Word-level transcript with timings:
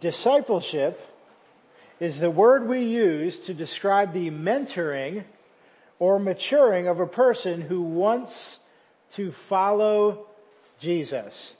Discipleship 0.00 1.00
is 2.00 2.18
the 2.18 2.30
word 2.30 2.68
we 2.68 2.84
use 2.84 3.38
to 3.40 3.54
describe 3.54 4.12
the 4.12 4.30
mentoring 4.30 5.24
or 5.98 6.18
maturing 6.18 6.88
of 6.88 7.00
a 7.00 7.06
person 7.06 7.62
who 7.62 7.80
wants 7.80 8.58
to 9.14 9.32
follow 9.48 10.26
Jesus. 10.78 11.52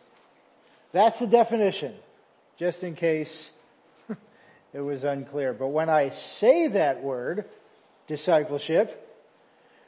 That's 0.92 1.18
the 1.18 1.26
definition, 1.26 1.94
just 2.58 2.82
in 2.82 2.94
case 2.94 3.50
it 4.74 4.80
was 4.80 5.04
unclear. 5.04 5.54
But 5.54 5.68
when 5.68 5.88
I 5.88 6.10
say 6.10 6.68
that 6.68 7.02
word, 7.02 7.46
discipleship, 8.06 9.02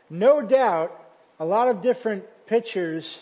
no 0.09 0.41
doubt 0.41 0.93
a 1.39 1.45
lot 1.45 1.69
of 1.69 1.83
different 1.83 2.25
pictures 2.46 3.19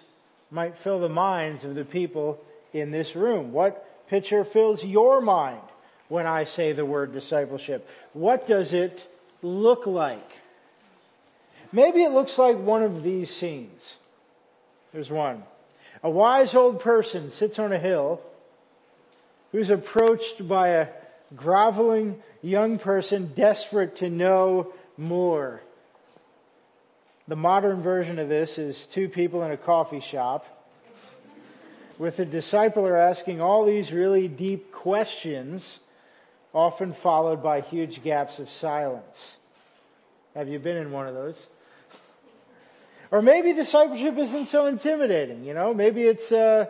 might 0.51 0.79
fill 0.79 1.01
the 1.01 1.09
minds 1.09 1.65
of 1.65 1.75
the 1.75 1.85
people 1.85 2.39
in 2.73 2.93
this 2.93 3.17
room. 3.17 3.53
What 3.53 3.86
picture 4.09 4.45
fills 4.45 4.85
your 4.85 5.21
mind 5.21 5.61
when 6.09 6.27
I 6.27 6.45
say 6.45 6.73
the 6.73 6.85
word 6.85 7.13
discipleship? 7.13 7.89
What 8.13 8.47
does 8.47 8.73
it 8.73 9.01
look 9.43 9.87
like? 9.87 10.31
Maybe 11.73 12.03
it 12.03 12.13
looks 12.13 12.39
like 12.39 12.59
one 12.59 12.83
of 12.83 13.03
these 13.03 13.35
scenes. 13.35 13.97
There's 14.93 15.11
one. 15.11 15.43
A 16.03 16.11
wise 16.11 16.55
old 16.55 16.81
person 16.81 17.31
sits 17.31 17.59
on 17.59 17.73
a 17.73 17.79
hill 17.79 18.21
who's 19.53 19.71
approached 19.71 20.47
by 20.47 20.69
a 20.69 20.89
groveling 21.35 22.23
young 22.43 22.79
person 22.79 23.33
desperate 23.35 23.97
to 23.97 24.11
know 24.11 24.73
more. 24.97 25.61
The 27.29 27.37
modern 27.37 27.83
version 27.83 28.19
of 28.19 28.29
this 28.29 28.59
is 28.59 28.87
two 28.93 29.09
people 29.09 29.43
in 29.43 29.51
a 29.51 29.57
coffee 29.57 30.01
shop 30.01 30.47
with 31.99 32.17
the 32.17 32.27
discipler 32.27 32.99
asking 32.99 33.41
all 33.41 33.65
these 33.65 33.93
really 33.93 34.29
deep 34.29 34.73
questions, 34.73 35.81
often 36.53 36.93
followed 36.93 37.43
by 37.43 37.61
huge 37.61 38.03
gaps 38.03 38.39
of 38.39 38.51
silence. 38.51 39.37
Have 40.35 40.49
you 40.49 40.59
been 40.59 40.77
in 40.77 40.91
one 40.91 41.07
of 41.07 41.15
those? 41.15 41.47
Or 43.11 43.23
maybe 43.23 43.53
discipleship 43.53 44.19
isn't 44.19 44.47
so 44.47 44.67
intimidating, 44.67 45.45
you 45.45 45.55
know? 45.55 45.73
Maybe 45.73 46.03
it's, 46.03 46.31
uh, 46.33 46.67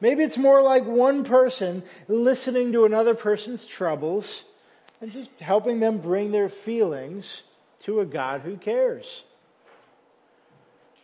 maybe 0.00 0.22
it's 0.22 0.36
more 0.36 0.62
like 0.62 0.84
one 0.84 1.24
person 1.24 1.82
listening 2.08 2.72
to 2.72 2.84
another 2.84 3.14
person's 3.14 3.64
troubles 3.64 4.42
and 5.00 5.12
just 5.12 5.30
helping 5.40 5.80
them 5.80 5.98
bring 5.98 6.30
their 6.30 6.48
feelings 6.48 7.42
to 7.84 8.00
a 8.00 8.06
God 8.06 8.42
who 8.42 8.56
cares. 8.56 9.22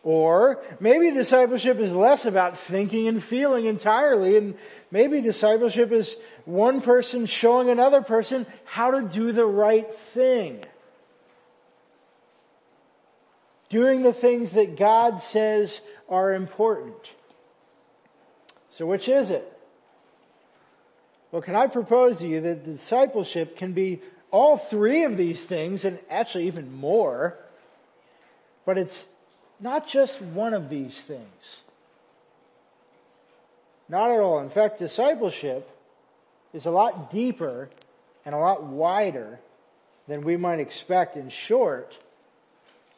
Or 0.04 0.62
maybe 0.80 1.10
discipleship 1.10 1.78
is 1.78 1.90
less 1.90 2.26
about 2.26 2.58
thinking 2.58 3.08
and 3.08 3.24
feeling 3.24 3.64
entirely 3.64 4.36
and 4.36 4.54
maybe 4.90 5.22
discipleship 5.22 5.92
is 5.92 6.14
one 6.44 6.82
person 6.82 7.24
showing 7.24 7.70
another 7.70 8.02
person 8.02 8.46
how 8.66 8.90
to 8.90 9.08
do 9.08 9.32
the 9.32 9.46
right 9.46 9.88
thing. 10.12 10.62
Doing 13.70 14.02
the 14.02 14.12
things 14.12 14.52
that 14.52 14.76
God 14.76 15.22
says 15.22 15.80
are 16.10 16.34
important. 16.34 17.10
So 18.72 18.84
which 18.84 19.08
is 19.08 19.30
it? 19.30 19.50
Well, 21.32 21.40
can 21.40 21.56
I 21.56 21.66
propose 21.66 22.18
to 22.18 22.28
you 22.28 22.42
that 22.42 22.66
discipleship 22.66 23.56
can 23.56 23.72
be 23.72 24.02
all 24.30 24.58
three 24.58 25.04
of 25.04 25.16
these 25.16 25.42
things 25.42 25.86
and 25.86 25.98
actually 26.10 26.48
even 26.48 26.72
more, 26.72 27.38
but 28.66 28.76
it's 28.76 29.04
not 29.64 29.88
just 29.88 30.20
one 30.20 30.52
of 30.52 30.68
these 30.68 30.94
things. 31.08 31.60
Not 33.88 34.10
at 34.10 34.20
all. 34.20 34.40
In 34.40 34.50
fact, 34.50 34.78
discipleship 34.78 35.68
is 36.52 36.66
a 36.66 36.70
lot 36.70 37.10
deeper 37.10 37.70
and 38.26 38.34
a 38.34 38.38
lot 38.38 38.62
wider 38.62 39.40
than 40.06 40.22
we 40.22 40.36
might 40.36 40.60
expect. 40.60 41.16
In 41.16 41.30
short, 41.30 41.96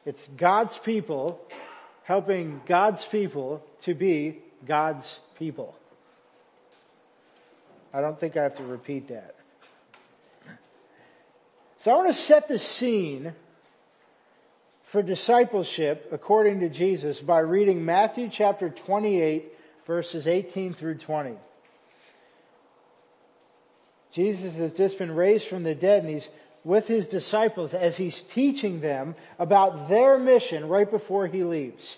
it's 0.05 0.29
God's 0.37 0.77
people 0.79 1.41
helping 2.03 2.61
God's 2.67 3.05
people 3.05 3.63
to 3.83 3.95
be 3.95 4.39
God's 4.67 5.21
people. 5.39 5.73
I 7.95 8.01
don't 8.01 8.19
think 8.19 8.37
I 8.37 8.43
have 8.43 8.57
to 8.57 8.65
repeat 8.65 9.09
that. 9.09 9.37
So 11.83 11.93
I 11.93 11.95
want 11.95 12.09
to 12.09 12.21
set 12.21 12.49
the 12.49 12.59
scene 12.59 13.35
for 14.87 15.03
discipleship 15.03 16.09
according 16.13 16.61
to 16.61 16.69
Jesus 16.69 17.21
by 17.21 17.41
reading 17.41 17.85
Matthew 17.85 18.29
chapter 18.31 18.71
28 18.71 19.53
verses 19.87 20.27
18 20.27 20.75
through 20.75 20.99
20. 20.99 21.35
Jesus 24.13 24.55
has 24.55 24.73
just 24.73 24.99
been 24.99 25.15
raised 25.15 25.49
from 25.49 25.63
the 25.63 25.75
dead 25.75 26.05
and 26.05 26.15
he's 26.15 26.29
with 26.65 26.87
his 26.87 27.07
disciples 27.07 27.75
as 27.75 27.97
he's 27.97 28.23
teaching 28.23 28.81
them 28.81 29.15
about 29.39 29.89
their 29.89 30.19
mission 30.19 30.69
right 30.69 30.91
before 30.91 31.27
he 31.27 31.45
leaves. 31.45 31.97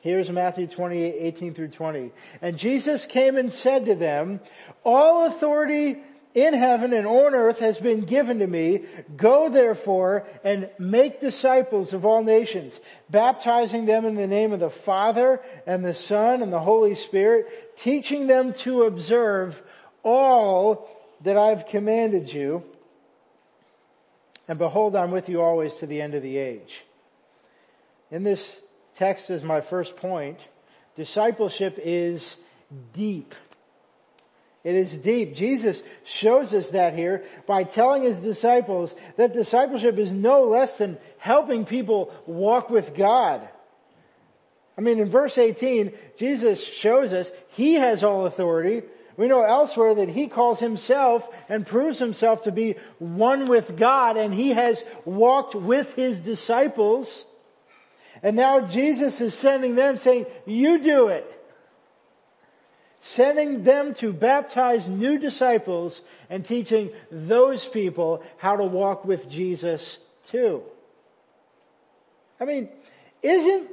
Here's 0.00 0.30
Matthew 0.30 0.66
28, 0.66 1.16
18 1.18 1.54
through 1.54 1.68
20. 1.68 2.12
And 2.40 2.58
Jesus 2.58 3.04
came 3.06 3.36
and 3.36 3.52
said 3.52 3.86
to 3.86 3.94
them, 3.94 4.40
all 4.84 5.26
authority 5.26 5.96
in 6.36 6.52
heaven 6.52 6.92
and 6.92 7.06
on 7.06 7.34
earth 7.34 7.60
has 7.60 7.78
been 7.78 8.02
given 8.02 8.40
to 8.40 8.46
me. 8.46 8.84
Go 9.16 9.48
therefore 9.48 10.26
and 10.44 10.68
make 10.78 11.18
disciples 11.18 11.94
of 11.94 12.04
all 12.04 12.22
nations, 12.22 12.78
baptizing 13.08 13.86
them 13.86 14.04
in 14.04 14.16
the 14.16 14.26
name 14.26 14.52
of 14.52 14.60
the 14.60 14.68
Father 14.68 15.40
and 15.66 15.82
the 15.82 15.94
Son 15.94 16.42
and 16.42 16.52
the 16.52 16.60
Holy 16.60 16.94
Spirit, 16.94 17.78
teaching 17.78 18.26
them 18.26 18.52
to 18.52 18.82
observe 18.82 19.60
all 20.02 20.90
that 21.24 21.38
I've 21.38 21.66
commanded 21.68 22.30
you. 22.30 22.62
And 24.46 24.58
behold, 24.58 24.94
I'm 24.94 25.12
with 25.12 25.30
you 25.30 25.40
always 25.40 25.72
to 25.76 25.86
the 25.86 26.02
end 26.02 26.14
of 26.14 26.22
the 26.22 26.36
age. 26.36 26.84
In 28.10 28.24
this 28.24 28.60
text 28.96 29.30
is 29.30 29.42
my 29.42 29.62
first 29.62 29.96
point. 29.96 30.38
Discipleship 30.96 31.78
is 31.82 32.36
deep. 32.92 33.34
It 34.66 34.74
is 34.74 34.92
deep. 34.94 35.36
Jesus 35.36 35.80
shows 36.02 36.52
us 36.52 36.70
that 36.70 36.92
here 36.92 37.22
by 37.46 37.62
telling 37.62 38.02
his 38.02 38.18
disciples 38.18 38.96
that 39.16 39.32
discipleship 39.32 39.96
is 39.96 40.10
no 40.10 40.42
less 40.46 40.76
than 40.76 40.98
helping 41.18 41.66
people 41.66 42.12
walk 42.26 42.68
with 42.68 42.92
God. 42.92 43.48
I 44.76 44.80
mean, 44.80 44.98
in 44.98 45.08
verse 45.08 45.38
18, 45.38 45.92
Jesus 46.18 46.60
shows 46.60 47.12
us 47.12 47.30
he 47.50 47.74
has 47.74 48.02
all 48.02 48.26
authority. 48.26 48.82
We 49.16 49.28
know 49.28 49.42
elsewhere 49.42 49.94
that 49.94 50.08
he 50.08 50.26
calls 50.26 50.58
himself 50.58 51.24
and 51.48 51.64
proves 51.64 52.00
himself 52.00 52.42
to 52.42 52.50
be 52.50 52.74
one 52.98 53.46
with 53.46 53.76
God 53.76 54.16
and 54.16 54.34
he 54.34 54.48
has 54.48 54.82
walked 55.04 55.54
with 55.54 55.94
his 55.94 56.18
disciples. 56.18 57.24
And 58.20 58.34
now 58.34 58.66
Jesus 58.66 59.20
is 59.20 59.32
sending 59.32 59.76
them 59.76 59.96
saying, 59.96 60.26
you 60.44 60.82
do 60.82 61.06
it 61.06 61.35
sending 63.00 63.62
them 63.64 63.94
to 63.94 64.12
baptize 64.12 64.88
new 64.88 65.18
disciples 65.18 66.00
and 66.28 66.44
teaching 66.44 66.90
those 67.10 67.64
people 67.64 68.22
how 68.38 68.56
to 68.56 68.64
walk 68.64 69.04
with 69.04 69.28
Jesus 69.30 69.98
too. 70.28 70.62
I 72.40 72.44
mean, 72.44 72.68
isn't 73.22 73.70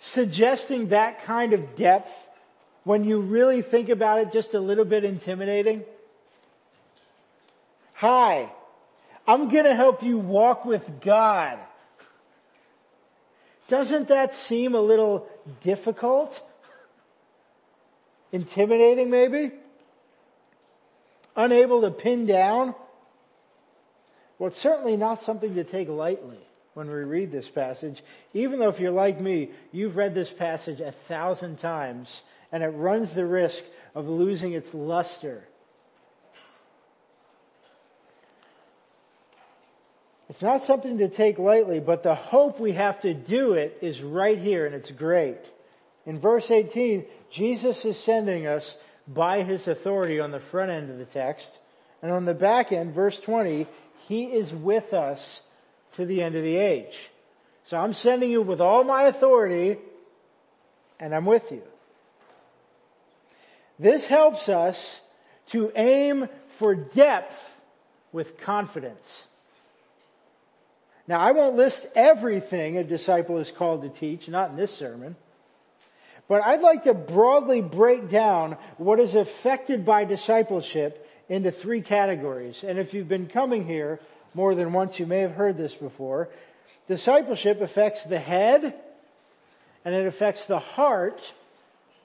suggesting 0.00 0.88
that 0.88 1.24
kind 1.24 1.52
of 1.52 1.76
depth 1.76 2.12
when 2.84 3.04
you 3.04 3.20
really 3.20 3.62
think 3.62 3.88
about 3.88 4.18
it 4.18 4.32
just 4.32 4.54
a 4.54 4.60
little 4.60 4.84
bit 4.84 5.04
intimidating? 5.04 5.84
Hi, 7.94 8.50
I'm 9.26 9.48
gonna 9.48 9.74
help 9.74 10.02
you 10.02 10.18
walk 10.18 10.64
with 10.64 11.00
God. 11.00 11.58
Doesn't 13.68 14.08
that 14.08 14.34
seem 14.34 14.74
a 14.74 14.80
little 14.80 15.28
difficult? 15.62 16.42
Intimidating 18.32 19.10
maybe? 19.10 19.52
Unable 21.36 21.82
to 21.82 21.90
pin 21.90 22.26
down? 22.26 22.74
Well, 24.38 24.48
it's 24.48 24.58
certainly 24.58 24.96
not 24.96 25.22
something 25.22 25.54
to 25.54 25.64
take 25.64 25.88
lightly 25.88 26.40
when 26.74 26.88
we 26.88 26.94
read 26.94 27.30
this 27.30 27.48
passage, 27.48 28.02
even 28.32 28.58
though 28.58 28.70
if 28.70 28.80
you're 28.80 28.90
like 28.90 29.20
me, 29.20 29.50
you've 29.70 29.96
read 29.96 30.14
this 30.14 30.30
passage 30.30 30.80
a 30.80 30.92
thousand 31.06 31.58
times 31.58 32.22
and 32.50 32.62
it 32.62 32.68
runs 32.68 33.12
the 33.14 33.24
risk 33.24 33.62
of 33.94 34.08
losing 34.08 34.52
its 34.52 34.72
luster. 34.72 35.44
It's 40.28 40.40
not 40.40 40.64
something 40.64 40.98
to 40.98 41.08
take 41.08 41.38
lightly, 41.38 41.78
but 41.78 42.02
the 42.02 42.14
hope 42.14 42.58
we 42.58 42.72
have 42.72 43.00
to 43.02 43.12
do 43.12 43.52
it 43.52 43.78
is 43.82 44.00
right 44.00 44.38
here 44.38 44.64
and 44.64 44.74
it's 44.74 44.90
great. 44.90 45.38
In 46.06 46.18
verse 46.18 46.50
18, 46.50 47.04
Jesus 47.30 47.84
is 47.84 47.96
sending 47.96 48.46
us 48.46 48.74
by 49.06 49.42
his 49.42 49.68
authority 49.68 50.20
on 50.20 50.30
the 50.30 50.40
front 50.40 50.70
end 50.70 50.90
of 50.90 50.98
the 50.98 51.04
text. 51.04 51.58
And 52.02 52.10
on 52.10 52.24
the 52.24 52.34
back 52.34 52.72
end, 52.72 52.94
verse 52.94 53.18
20, 53.20 53.66
he 54.08 54.24
is 54.24 54.52
with 54.52 54.92
us 54.92 55.40
to 55.96 56.04
the 56.04 56.22
end 56.22 56.34
of 56.34 56.42
the 56.42 56.56
age. 56.56 56.96
So 57.66 57.76
I'm 57.76 57.94
sending 57.94 58.30
you 58.30 58.42
with 58.42 58.60
all 58.60 58.84
my 58.84 59.04
authority 59.04 59.78
and 60.98 61.14
I'm 61.14 61.24
with 61.24 61.50
you. 61.50 61.62
This 63.78 64.04
helps 64.04 64.48
us 64.48 65.00
to 65.48 65.72
aim 65.74 66.28
for 66.58 66.74
depth 66.74 67.56
with 68.12 68.38
confidence. 68.38 69.24
Now 71.08 71.20
I 71.20 71.32
won't 71.32 71.56
list 71.56 71.86
everything 71.94 72.78
a 72.78 72.84
disciple 72.84 73.38
is 73.38 73.50
called 73.50 73.82
to 73.82 73.88
teach, 73.88 74.28
not 74.28 74.50
in 74.50 74.56
this 74.56 74.72
sermon. 74.72 75.16
But 76.32 76.44
I'd 76.46 76.62
like 76.62 76.84
to 76.84 76.94
broadly 76.94 77.60
break 77.60 78.08
down 78.08 78.56
what 78.78 78.98
is 78.98 79.14
affected 79.14 79.84
by 79.84 80.06
discipleship 80.06 81.06
into 81.28 81.52
three 81.52 81.82
categories. 81.82 82.64
And 82.66 82.78
if 82.78 82.94
you've 82.94 83.06
been 83.06 83.28
coming 83.28 83.66
here 83.66 84.00
more 84.32 84.54
than 84.54 84.72
once, 84.72 84.98
you 84.98 85.04
may 85.04 85.18
have 85.18 85.32
heard 85.32 85.58
this 85.58 85.74
before. 85.74 86.30
Discipleship 86.88 87.60
affects 87.60 88.02
the 88.04 88.18
head, 88.18 88.74
and 89.84 89.94
it 89.94 90.06
affects 90.06 90.46
the 90.46 90.58
heart, 90.58 91.20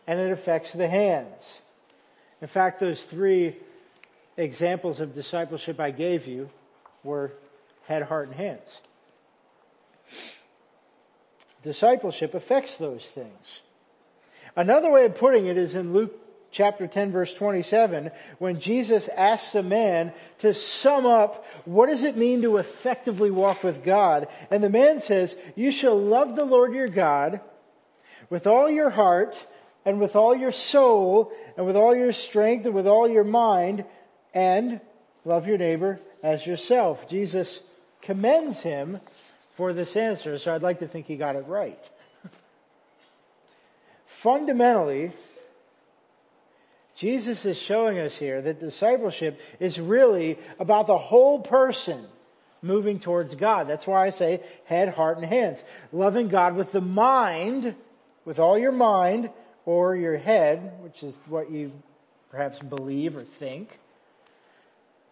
and 0.08 0.20
it 0.20 0.34
affects 0.34 0.74
the 0.74 0.90
hands. 0.90 1.62
In 2.42 2.50
fact, 2.50 2.82
those 2.82 3.02
three 3.04 3.56
examples 4.36 5.00
of 5.00 5.16
discipleship 5.16 5.80
I 5.80 5.92
gave 5.92 6.28
you 6.28 6.50
were 7.02 7.32
head, 7.86 8.04
heart, 8.04 8.28
and 8.28 8.36
hands. 8.36 8.82
Discipleship 11.64 12.34
affects 12.34 12.76
those 12.76 13.06
things. 13.16 13.62
Another 14.58 14.92
way 14.92 15.06
of 15.06 15.16
putting 15.16 15.46
it 15.46 15.56
is 15.56 15.76
in 15.76 15.94
Luke 15.94 16.20
chapter 16.50 16.88
10 16.88 17.12
verse 17.12 17.32
27 17.36 18.10
when 18.40 18.60
Jesus 18.60 19.08
asks 19.16 19.54
a 19.54 19.62
man 19.62 20.12
to 20.40 20.56
sum 20.56 21.06
up 21.06 21.46
what 21.66 21.90
does 21.90 22.04
it 22.04 22.18
mean 22.18 22.42
to 22.42 22.58
effectively 22.58 23.30
walk 23.30 23.64
with 23.64 23.84
God. 23.84 24.28
And 24.50 24.64
the 24.64 24.70
man 24.70 25.00
says, 25.00 25.36
you 25.56 25.70
shall 25.72 26.02
love 26.02 26.36
the 26.36 26.44
Lord 26.44 26.74
your 26.74 26.88
God 26.88 27.40
with 28.32 28.48
all 28.48 28.68
your 28.68 28.90
heart 28.90 29.36
and 29.86 30.00
with 30.00 30.16
all 30.16 30.36
your 30.36 30.52
soul 30.52 31.32
and 31.56 31.68
with 31.68 31.76
all 31.76 31.96
your 31.96 32.12
strength 32.12 32.66
and 32.66 32.74
with 32.74 32.88
all 32.88 33.08
your 33.08 33.24
mind 33.24 33.86
and 34.34 34.82
love 35.24 35.48
your 35.48 35.60
neighbor 35.60 36.00
as 36.24 36.48
yourself. 36.48 37.08
Jesus 37.08 37.60
commends 38.02 38.62
him 38.62 39.02
for 39.56 39.72
this 39.74 39.96
answer, 39.96 40.40
so 40.40 40.56
I'd 40.56 40.64
like 40.64 40.80
to 40.80 40.88
think 40.88 41.06
he 41.06 41.16
got 41.16 41.36
it 41.36 41.46
right. 41.46 41.80
Fundamentally, 44.28 45.14
Jesus 46.98 47.46
is 47.46 47.58
showing 47.58 47.98
us 47.98 48.14
here 48.14 48.42
that 48.42 48.60
discipleship 48.60 49.40
is 49.62 49.80
really 49.80 50.38
about 50.60 50.88
the 50.88 50.98
whole 50.98 51.40
person 51.40 52.06
moving 52.62 53.00
towards 53.00 53.36
God. 53.36 53.70
That's 53.70 53.88
why 53.88 54.06
I 54.06 54.10
say 54.10 54.42
head, 54.66 54.90
heart, 54.90 55.16
and 55.16 55.26
hands. 55.26 55.64
Loving 55.94 56.28
God 56.28 56.58
with 56.58 56.74
the 56.74 56.82
mind, 56.82 57.74
with 58.26 58.38
all 58.38 58.58
your 58.58 58.74
mind, 58.74 59.30
or 59.66 59.96
your 59.96 60.18
head, 60.18 60.74
which 60.82 61.04
is 61.04 61.18
what 61.28 61.50
you 61.50 61.72
perhaps 62.30 62.60
believe 62.60 63.16
or 63.16 63.24
think. 63.24 63.80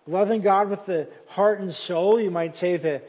Loving 0.08 0.42
God 0.42 0.70
with 0.70 0.86
the 0.86 1.08
heart 1.28 1.62
and 1.62 1.74
soul, 1.74 2.20
you 2.20 2.32
might 2.32 2.58
say 2.58 2.76
the 2.76 3.02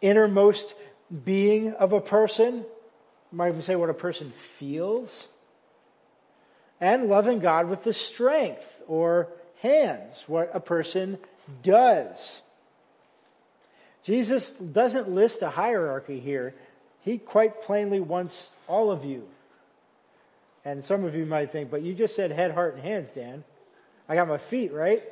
innermost 0.00 0.74
being 1.22 1.74
of 1.74 1.92
a 1.92 2.00
person. 2.00 2.54
You 2.54 3.36
might 3.36 3.48
even 3.48 3.62
say 3.62 3.76
what 3.76 3.90
a 3.90 3.94
person 3.94 4.32
feels 4.58 5.26
and 6.80 7.08
loving 7.08 7.40
God 7.40 7.68
with 7.68 7.84
the 7.84 7.92
strength 7.92 8.80
or 8.88 9.28
hands, 9.62 10.14
what 10.26 10.50
a 10.54 10.60
person 10.60 11.18
does. 11.62 12.40
Jesus 14.04 14.48
doesn't 14.50 15.10
list 15.10 15.42
a 15.42 15.50
hierarchy 15.50 16.20
here. 16.20 16.54
He 17.02 17.18
quite 17.18 17.62
plainly 17.62 18.00
wants 18.00 18.48
all 18.66 18.90
of 18.90 19.04
you. 19.04 19.24
And 20.64 20.84
some 20.84 21.04
of 21.04 21.14
you 21.14 21.26
might 21.26 21.52
think, 21.52 21.70
but 21.70 21.82
you 21.82 21.94
just 21.94 22.16
said 22.16 22.30
head, 22.30 22.52
heart, 22.52 22.74
and 22.74 22.82
hands, 22.82 23.08
Dan. 23.14 23.44
I 24.08 24.14
got 24.14 24.28
my 24.28 24.38
feet, 24.38 24.72
right? 24.72 25.02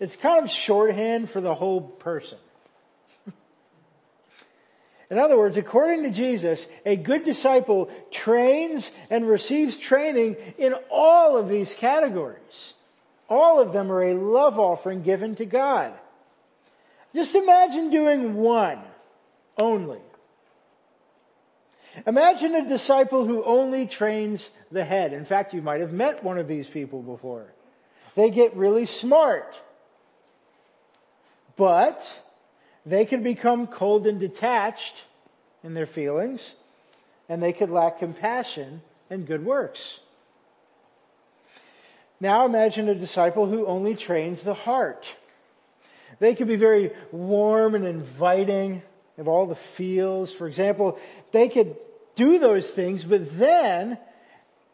It's 0.00 0.16
kind 0.16 0.44
of 0.44 0.50
shorthand 0.50 1.30
for 1.30 1.40
the 1.40 1.54
whole 1.54 1.80
person. 1.80 2.38
In 5.12 5.18
other 5.18 5.36
words, 5.36 5.58
according 5.58 6.04
to 6.04 6.10
Jesus, 6.10 6.66
a 6.86 6.96
good 6.96 7.26
disciple 7.26 7.90
trains 8.10 8.90
and 9.10 9.28
receives 9.28 9.76
training 9.76 10.36
in 10.56 10.72
all 10.90 11.36
of 11.36 11.50
these 11.50 11.74
categories. 11.74 12.72
All 13.28 13.60
of 13.60 13.74
them 13.74 13.92
are 13.92 14.02
a 14.02 14.14
love 14.14 14.58
offering 14.58 15.02
given 15.02 15.36
to 15.36 15.44
God. 15.44 15.92
Just 17.14 17.34
imagine 17.34 17.90
doing 17.90 18.36
one 18.36 18.78
only. 19.58 20.00
Imagine 22.06 22.54
a 22.54 22.66
disciple 22.66 23.26
who 23.26 23.44
only 23.44 23.86
trains 23.86 24.48
the 24.70 24.82
head. 24.82 25.12
In 25.12 25.26
fact, 25.26 25.52
you 25.52 25.60
might 25.60 25.82
have 25.82 25.92
met 25.92 26.24
one 26.24 26.38
of 26.38 26.48
these 26.48 26.68
people 26.68 27.02
before. 27.02 27.52
They 28.14 28.30
get 28.30 28.56
really 28.56 28.86
smart. 28.86 29.54
But 31.58 32.02
they 32.84 33.04
can 33.04 33.22
become 33.22 33.66
cold 33.66 34.06
and 34.06 34.18
detached 34.18 34.94
in 35.62 35.74
their 35.74 35.86
feelings, 35.86 36.54
and 37.28 37.42
they 37.42 37.52
could 37.52 37.70
lack 37.70 37.98
compassion 37.98 38.82
and 39.10 39.26
good 39.26 39.44
works. 39.44 40.00
Now 42.20 42.46
imagine 42.46 42.88
a 42.88 42.94
disciple 42.94 43.46
who 43.46 43.66
only 43.66 43.96
trains 43.96 44.42
the 44.42 44.54
heart. 44.54 45.06
They 46.18 46.34
could 46.34 46.48
be 46.48 46.56
very 46.56 46.92
warm 47.10 47.74
and 47.74 47.84
inviting 47.84 48.82
of 49.18 49.28
all 49.28 49.46
the 49.46 49.58
feels. 49.76 50.32
For 50.32 50.46
example, 50.46 50.98
they 51.32 51.48
could 51.48 51.76
do 52.14 52.38
those 52.38 52.68
things, 52.68 53.04
but 53.04 53.38
then 53.38 53.98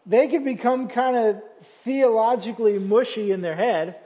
they 0.05 0.29
could 0.29 0.45
become 0.45 0.89
kind 0.89 1.17
of 1.17 1.43
theologically 1.85 2.79
mushy 2.79 3.31
in 3.33 3.41
their 3.41 3.57
head 3.57 3.97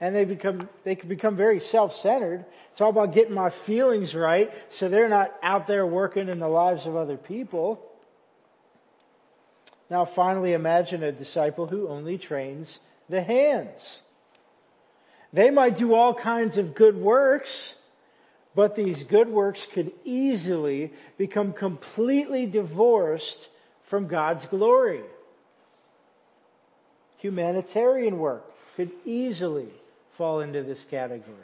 and 0.00 0.14
they 0.14 0.24
become, 0.24 0.68
they 0.84 0.94
can 0.94 1.08
become 1.08 1.36
very 1.36 1.60
self-centered. 1.60 2.44
It's 2.72 2.80
all 2.80 2.90
about 2.90 3.12
getting 3.12 3.34
my 3.34 3.50
feelings 3.50 4.14
right 4.14 4.52
so 4.70 4.88
they're 4.88 5.08
not 5.08 5.34
out 5.42 5.66
there 5.66 5.86
working 5.86 6.28
in 6.28 6.38
the 6.38 6.48
lives 6.48 6.86
of 6.86 6.96
other 6.96 7.16
people. 7.16 7.84
Now 9.90 10.04
finally 10.04 10.52
imagine 10.52 11.02
a 11.02 11.12
disciple 11.12 11.66
who 11.66 11.88
only 11.88 12.18
trains 12.18 12.78
the 13.08 13.22
hands. 13.22 14.00
They 15.32 15.50
might 15.50 15.76
do 15.76 15.94
all 15.94 16.14
kinds 16.14 16.56
of 16.58 16.74
good 16.74 16.96
works, 16.96 17.74
but 18.54 18.76
these 18.76 19.04
good 19.04 19.28
works 19.28 19.66
could 19.72 19.92
easily 20.04 20.92
become 21.16 21.52
completely 21.52 22.46
divorced 22.46 23.48
from 23.88 24.06
God's 24.06 24.46
glory. 24.46 25.02
Humanitarian 27.18 28.18
work 28.18 28.44
could 28.76 28.92
easily 29.04 29.68
fall 30.18 30.40
into 30.40 30.62
this 30.62 30.84
category. 30.90 31.36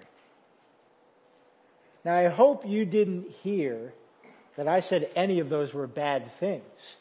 Now 2.05 2.17
I 2.17 2.29
hope 2.29 2.67
you 2.67 2.85
didn't 2.85 3.31
hear 3.43 3.95
that 4.57 4.69
I 4.69 4.81
said 4.81 5.09
any 5.17 5.41
of 5.41 5.49
those 5.49 5.73
were 5.73 5.87
bad 5.87 6.31
things. 6.39 6.97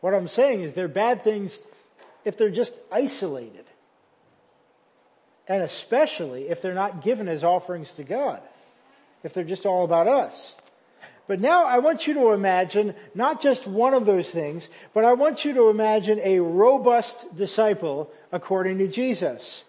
What 0.00 0.14
I'm 0.14 0.26
saying 0.26 0.62
is 0.62 0.74
they're 0.74 0.88
bad 0.88 1.22
things 1.22 1.56
if 2.24 2.36
they're 2.36 2.50
just 2.50 2.72
isolated. 2.90 3.64
And 5.46 5.62
especially 5.62 6.48
if 6.48 6.60
they're 6.60 6.74
not 6.74 7.04
given 7.04 7.28
as 7.28 7.44
offerings 7.44 7.92
to 7.94 8.04
God. 8.04 8.40
If 9.22 9.34
they're 9.34 9.44
just 9.44 9.66
all 9.66 9.84
about 9.84 10.08
us. 10.08 10.54
But 11.28 11.40
now 11.40 11.64
I 11.66 11.78
want 11.78 12.06
you 12.06 12.14
to 12.14 12.32
imagine 12.32 12.94
not 13.14 13.40
just 13.40 13.66
one 13.66 13.94
of 13.94 14.06
those 14.06 14.28
things, 14.28 14.68
but 14.92 15.04
I 15.04 15.12
want 15.12 15.44
you 15.44 15.54
to 15.54 15.68
imagine 15.68 16.20
a 16.22 16.40
robust 16.40 17.36
disciple 17.36 18.10
according 18.32 18.78
to 18.78 18.88
Jesus. 18.88 19.62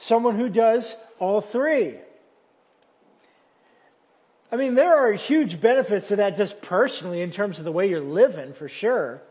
Someone 0.00 0.36
who 0.36 0.48
does 0.48 0.94
all 1.18 1.42
three. 1.42 1.94
I 4.50 4.56
mean, 4.56 4.74
there 4.74 4.96
are 4.96 5.12
huge 5.12 5.60
benefits 5.60 6.08
to 6.08 6.16
that 6.16 6.36
just 6.36 6.60
personally 6.62 7.20
in 7.20 7.30
terms 7.30 7.58
of 7.58 7.64
the 7.64 7.72
way 7.72 7.88
you're 7.88 8.00
living 8.00 8.54
for 8.54 8.66
sure. 8.66 9.22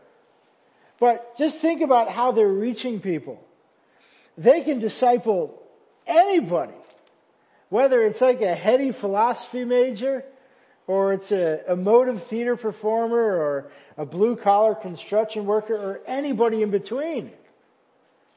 But 0.98 1.36
just 1.36 1.58
think 1.58 1.82
about 1.82 2.10
how 2.10 2.32
they're 2.32 2.46
reaching 2.46 3.00
people. 3.00 3.42
They 4.38 4.62
can 4.62 4.78
disciple 4.78 5.60
anybody. 6.06 6.72
Whether 7.68 8.06
it's 8.06 8.20
like 8.20 8.40
a 8.40 8.54
heady 8.54 8.92
philosophy 8.92 9.64
major, 9.64 10.24
or 10.86 11.12
it's 11.12 11.32
a 11.32 11.70
emotive 11.70 12.24
theater 12.24 12.56
performer, 12.56 13.18
or 13.18 13.70
a 13.96 14.06
blue 14.06 14.36
collar 14.36 14.74
construction 14.74 15.46
worker, 15.46 15.74
or 15.74 16.00
anybody 16.06 16.62
in 16.62 16.70
between. 16.70 17.30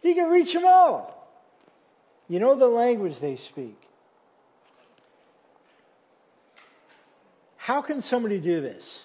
You 0.02 0.16
can 0.16 0.30
reach 0.30 0.54
them 0.54 0.66
all. 0.66 1.23
You 2.28 2.40
know 2.40 2.58
the 2.58 2.68
language 2.68 3.20
they 3.20 3.36
speak. 3.36 3.78
How 7.58 7.82
can 7.82 8.02
somebody 8.02 8.40
do 8.40 8.62
this? 8.62 9.04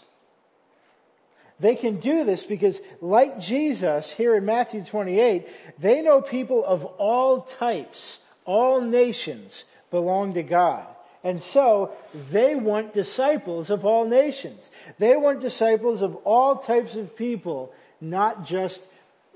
They 1.61 1.75
can 1.75 2.01
do 2.01 2.25
this 2.25 2.45
because 2.45 2.81
like 3.01 3.41
Jesus 3.41 4.11
here 4.11 4.37
in 4.37 4.45
Matthew 4.45 4.85
28, 4.85 5.47
they 5.79 6.03
know 6.03 6.21
people 6.21 6.65
of 6.65 6.85
all 6.85 7.43
types, 7.43 8.19
all 8.45 8.81
nations 8.81 9.65
belong 9.91 10.35
to 10.35 10.43
God. 10.43 10.87
And 11.25 11.43
so 11.43 11.93
they 12.31 12.55
want 12.55 12.95
disciples 12.95 13.71
of 13.71 13.85
all 13.85 14.07
nations. 14.07 14.71
They 14.99 15.17
want 15.17 15.41
disciples 15.41 16.01
of 16.01 16.15
all 16.25 16.57
types 16.57 16.95
of 16.95 17.17
people, 17.17 17.73
not 18.01 18.45
just 18.47 18.83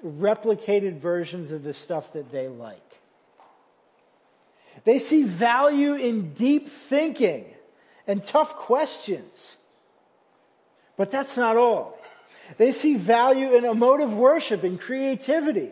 replicated 0.05 1.01
versions 1.01 1.51
of 1.51 1.65
the 1.65 1.75
stuff 1.75 2.13
that 2.13 2.31
they 2.31 2.47
like. 2.47 2.79
They 4.85 4.99
see 4.99 5.23
value 5.25 5.95
in 5.95 6.35
deep 6.35 6.69
thinking 6.89 7.45
and 8.07 8.25
tough 8.25 8.57
questions. 8.57 9.57
But 10.97 11.11
that's 11.11 11.37
not 11.37 11.57
all. 11.57 11.99
They 12.59 12.73
see 12.73 12.97
value 12.97 13.57
in 13.57 13.65
emotive 13.65 14.13
worship 14.13 14.65
and 14.65 14.81
creativity. 14.81 15.71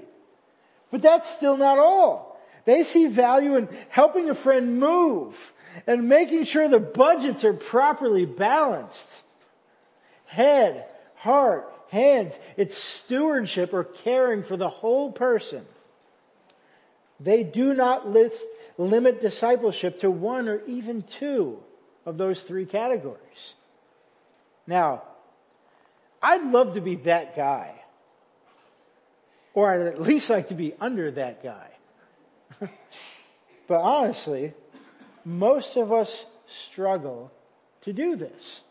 But 0.90 1.02
that's 1.02 1.28
still 1.28 1.57
not 1.57 1.78
all. 1.78 2.40
They 2.64 2.85
see 2.85 3.07
value 3.07 3.57
in 3.57 3.69
helping 3.88 4.30
a 4.30 4.35
friend 4.35 4.78
move 4.78 5.35
and 5.87 6.09
making 6.09 6.45
sure 6.45 6.69
the 6.69 6.78
budgets 6.78 7.45
are 7.45 7.52
properly 7.54 8.26
balanced. 8.26 9.09
Head, 10.26 10.87
heart, 11.16 11.73
hands. 11.90 12.35
It's 12.57 12.76
stewardship 12.76 13.73
or 13.73 13.85
caring 13.85 14.42
for 14.42 14.57
the 14.57 14.69
whole 14.69 15.12
person. 15.12 15.64
They 17.19 17.42
do 17.42 17.75
not 17.75 18.09
list, 18.09 18.42
limit 18.80 19.20
discipleship 19.20 20.00
to 20.00 20.10
one 20.10 20.49
or 20.49 20.64
even 20.66 21.02
two 21.02 21.58
of 22.06 22.16
those 22.16 22.40
three 22.40 22.64
categories. 22.64 23.54
Now, 24.66 25.02
I'd 26.22 26.50
love 26.50 26.75
to 26.75 26.80
be 26.80 26.96
that 26.96 27.37
guy. 27.37 27.75
Or 29.52 29.70
I'd 29.70 29.87
at 29.87 30.00
least 30.00 30.30
like 30.30 30.49
to 30.49 30.54
be 30.54 30.75
under 30.80 31.10
that 31.12 31.42
guy. 31.42 31.68
but 33.68 33.80
honestly, 33.80 34.54
most 35.25 35.76
of 35.76 35.92
us 35.92 36.25
struggle 36.68 37.30
to 37.82 37.92
do 37.92 38.16
this. 38.16 38.62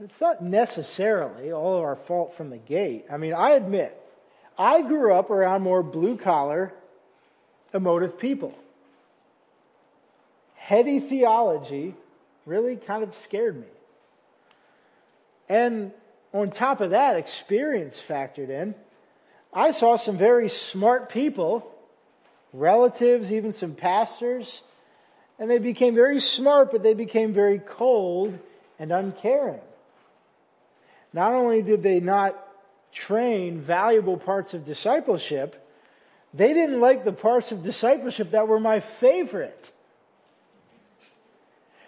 It's 0.00 0.20
not 0.20 0.42
necessarily 0.42 1.52
all 1.52 1.78
of 1.78 1.84
our 1.84 1.96
fault 1.96 2.36
from 2.36 2.50
the 2.50 2.58
gate. 2.58 3.06
I 3.10 3.16
mean, 3.16 3.34
I 3.34 3.50
admit, 3.50 3.96
I 4.58 4.82
grew 4.82 5.14
up 5.14 5.30
around 5.30 5.62
more 5.62 5.82
blue 5.82 6.16
collar, 6.16 6.72
emotive 7.74 8.18
people. 8.18 8.54
Heady 10.54 11.00
theology 11.00 11.94
really 12.46 12.76
kind 12.76 13.02
of 13.02 13.14
scared 13.24 13.60
me. 13.60 13.66
And 15.48 15.92
on 16.32 16.50
top 16.50 16.80
of 16.80 16.90
that, 16.90 17.16
experience 17.16 18.00
factored 18.08 18.48
in. 18.48 18.74
I 19.52 19.72
saw 19.72 19.96
some 19.96 20.16
very 20.16 20.48
smart 20.48 21.10
people, 21.10 21.70
relatives, 22.52 23.30
even 23.30 23.52
some 23.52 23.74
pastors, 23.74 24.62
and 25.38 25.50
they 25.50 25.58
became 25.58 25.94
very 25.94 26.20
smart, 26.20 26.72
but 26.72 26.82
they 26.82 26.94
became 26.94 27.34
very 27.34 27.58
cold 27.58 28.38
and 28.78 28.90
uncaring. 28.90 29.60
Not 31.12 31.34
only 31.34 31.62
did 31.62 31.82
they 31.82 32.00
not 32.00 32.36
train 32.92 33.60
valuable 33.60 34.16
parts 34.16 34.54
of 34.54 34.64
discipleship, 34.64 35.63
they 36.34 36.52
didn't 36.52 36.80
like 36.80 37.04
the 37.04 37.12
parts 37.12 37.52
of 37.52 37.62
discipleship 37.62 38.32
that 38.32 38.48
were 38.48 38.58
my 38.58 38.80
favorite. 38.80 39.70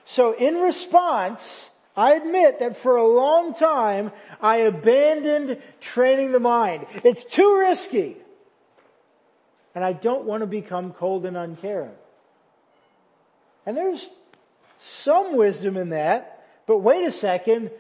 So 0.05 0.33
in 0.33 0.55
response, 0.55 1.41
I 1.97 2.15
admit 2.15 2.61
that 2.61 2.79
for 2.79 2.97
a 2.97 3.07
long 3.07 3.55
time, 3.55 4.13
I 4.41 4.59
abandoned 4.59 5.61
training 5.81 6.31
the 6.31 6.39
mind. 6.39 6.87
It's 7.03 7.25
too 7.25 7.59
risky. 7.59 8.17
And 9.75 9.85
I 9.85 9.93
don't 9.93 10.25
want 10.25 10.43
to 10.43 10.47
become 10.47 10.93
cold 10.93 11.27
and 11.27 11.37
uncaring. 11.37 11.91
And 13.67 13.77
there's 13.77 14.09
some 14.79 15.37
wisdom 15.37 15.77
in 15.77 15.91
that, 15.91 16.45
but 16.67 16.79
wait 16.79 17.05
a 17.05 17.13
second, 17.13 17.71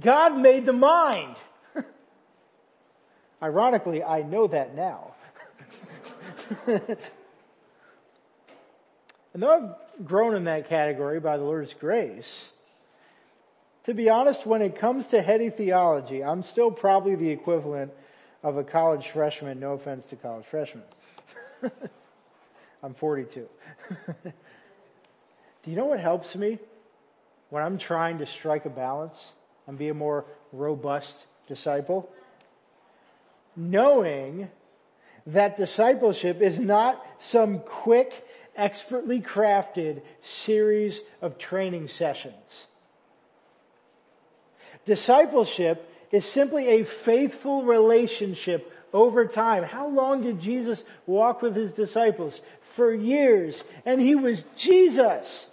God 0.00 0.38
made 0.38 0.64
the 0.64 0.72
mind. 0.72 1.36
Ironically, 3.42 4.02
I 4.02 4.22
know 4.22 4.46
that 4.46 4.74
now. 4.74 5.14
and 6.66 6.96
though 9.34 9.50
I've 9.50 10.06
grown 10.06 10.34
in 10.36 10.44
that 10.44 10.68
category 10.68 11.20
by 11.20 11.36
the 11.36 11.44
Lord's 11.44 11.74
grace, 11.74 12.48
to 13.84 13.94
be 13.94 14.08
honest, 14.08 14.46
when 14.46 14.62
it 14.62 14.78
comes 14.78 15.06
to 15.08 15.20
heady 15.20 15.50
theology, 15.50 16.24
I'm 16.24 16.42
still 16.42 16.70
probably 16.70 17.16
the 17.16 17.28
equivalent 17.28 17.92
of 18.42 18.56
a 18.56 18.64
college 18.64 19.08
freshman. 19.12 19.60
No 19.60 19.72
offense 19.72 20.04
to 20.06 20.16
college 20.16 20.46
freshmen. 20.50 20.84
I'm 22.82 22.94
42. 22.94 23.46
Do 24.24 25.70
you 25.70 25.76
know 25.76 25.86
what 25.86 26.00
helps 26.00 26.34
me 26.34 26.58
when 27.50 27.62
I'm 27.62 27.78
trying 27.78 28.18
to 28.18 28.26
strike 28.26 28.66
a 28.66 28.70
balance 28.70 29.32
and 29.66 29.78
be 29.78 29.88
a 29.88 29.94
more 29.94 30.26
robust 30.52 31.14
disciple? 31.46 32.10
Knowing 33.56 34.48
that 35.26 35.56
discipleship 35.56 36.42
is 36.42 36.58
not 36.58 37.04
some 37.18 37.60
quick, 37.60 38.12
expertly 38.56 39.20
crafted 39.20 40.02
series 40.22 41.00
of 41.22 41.38
training 41.38 41.88
sessions. 41.88 42.66
Discipleship 44.84 45.88
is 46.12 46.24
simply 46.24 46.68
a 46.68 46.84
faithful 46.84 47.64
relationship 47.64 48.70
over 48.92 49.26
time. 49.26 49.64
How 49.64 49.88
long 49.88 50.22
did 50.22 50.40
Jesus 50.40 50.82
walk 51.06 51.42
with 51.42 51.56
his 51.56 51.72
disciples? 51.72 52.40
For 52.76 52.92
years. 52.92 53.62
And 53.86 54.00
he 54.00 54.14
was 54.14 54.44
Jesus. 54.56 55.46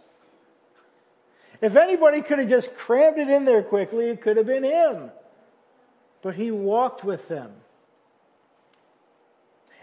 If 1.62 1.76
anybody 1.76 2.22
could 2.22 2.40
have 2.40 2.50
just 2.50 2.76
crammed 2.76 3.20
it 3.20 3.30
in 3.30 3.46
there 3.46 3.64
quickly, 3.64 4.10
it 4.10 4.22
could 4.22 4.38
have 4.38 4.48
been 4.48 4.64
him. 4.64 5.12
But 6.22 6.36
he 6.36 6.52
walked 6.52 7.04
with 7.04 7.28
them. 7.28 7.52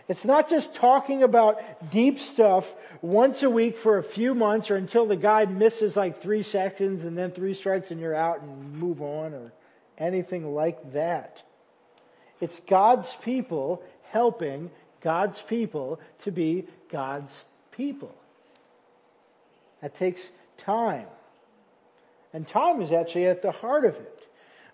It's 0.09 0.25
not 0.25 0.49
just 0.49 0.75
talking 0.75 1.23
about 1.23 1.91
deep 1.91 2.19
stuff 2.19 2.65
once 3.03 3.43
a 3.43 3.51
week 3.51 3.79
for 3.79 3.99
a 3.99 4.03
few 4.03 4.35
months 4.35 4.71
or 4.71 4.77
until 4.77 5.07
the 5.07 5.17
guy 5.17 5.45
misses 5.45 5.97
like 5.97 6.23
three 6.23 6.43
seconds 6.43 7.05
and 7.05 7.17
then 7.17 7.31
three 7.31 7.53
strikes 7.53 7.91
and 7.91 8.01
you're 8.01 8.15
out 8.15 8.41
and 8.41 8.75
move 8.75 9.03
on 9.03 9.35
or 9.35 9.53
anything 9.99 10.55
like 10.55 10.95
that. 10.95 11.43
It's 12.41 12.59
God's 12.67 13.09
people 13.23 13.83
helping 14.11 14.71
God's 15.03 15.41
people 15.43 16.01
to 16.25 16.33
be 16.33 16.67
God's 16.91 17.33
people. 17.73 18.15
That 19.83 19.95
takes 19.97 20.21
time. 20.65 21.07
And 22.33 22.49
time 22.49 22.81
is 22.81 22.93
actually 22.93 23.27
at 23.27 23.43
the 23.43 23.53
heart 23.53 23.85
of 23.85 23.95
it. 23.95 24.23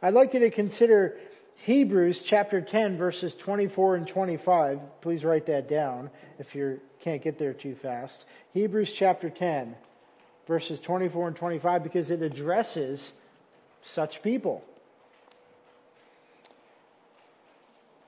I'd 0.00 0.14
like 0.14 0.35
you 0.35 0.41
to 0.41 0.50
consider 0.50 1.19
Hebrews 1.63 2.23
chapter 2.25 2.61
10 2.61 2.99
verses 2.99 3.35
24 3.37 3.97
and 3.97 4.07
25. 4.09 4.81
Please 5.01 5.25
write 5.25 5.47
that 5.47 5.69
down 5.69 6.11
if 6.39 6.55
you 6.55 6.81
can't 7.01 7.23
get 7.23 7.39
there 7.39 7.55
too 7.55 7.75
fast. 7.77 8.25
Hebrews 8.53 8.93
chapter 8.93 9.31
10 9.31 9.75
verses 10.47 10.81
24 10.81 11.29
and 11.29 11.37
25 11.37 11.83
because 11.83 12.11
it 12.11 12.23
addresses 12.23 13.13
such 13.83 14.23
people. 14.23 14.63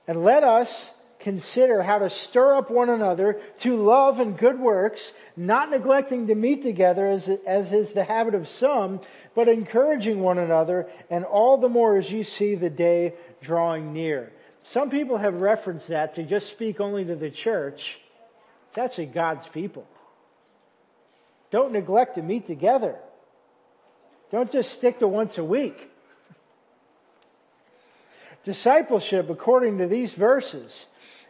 And 0.07 0.23
let 0.23 0.43
us 0.43 0.91
consider 1.19 1.81
how 1.83 1.99
to 1.99 2.09
stir 2.09 2.55
up 2.55 2.69
one 2.69 2.89
another 2.89 3.41
to 3.59 3.75
love 3.75 4.19
and 4.19 4.37
good 4.37 4.59
works, 4.59 5.11
not 5.35 5.69
neglecting 5.69 6.27
to 6.27 6.35
meet 6.35 6.63
together 6.63 7.07
as, 7.07 7.27
as 7.45 7.71
is 7.73 7.91
the 7.93 8.03
habit 8.03 8.35
of 8.35 8.47
some, 8.47 9.01
but 9.35 9.47
encouraging 9.47 10.21
one 10.21 10.37
another, 10.37 10.87
and 11.09 11.25
all 11.25 11.57
the 11.57 11.67
more 11.67 11.97
as 11.97 12.09
you 12.09 12.23
see 12.23 12.55
the 12.55 12.69
day 12.69 13.13
drawing 13.41 13.93
near. 13.93 14.31
Some 14.63 14.89
people 14.89 15.17
have 15.17 15.35
referenced 15.35 15.87
that 15.87 16.15
to 16.15 16.23
just 16.23 16.49
speak 16.49 16.79
only 16.79 17.05
to 17.05 17.15
the 17.15 17.29
church. 17.29 17.99
It's 18.69 18.77
actually 18.77 19.07
God's 19.07 19.47
people. 19.47 19.87
Don't 21.51 21.71
neglect 21.71 22.15
to 22.15 22.21
meet 22.21 22.47
together. 22.47 22.95
Don't 24.31 24.51
just 24.51 24.73
stick 24.73 24.99
to 24.99 25.07
once 25.07 25.37
a 25.37 25.43
week. 25.43 25.89
Discipleship, 28.43 29.29
according 29.29 29.77
to 29.79 29.87
these 29.87 30.13
verses, 30.13 30.85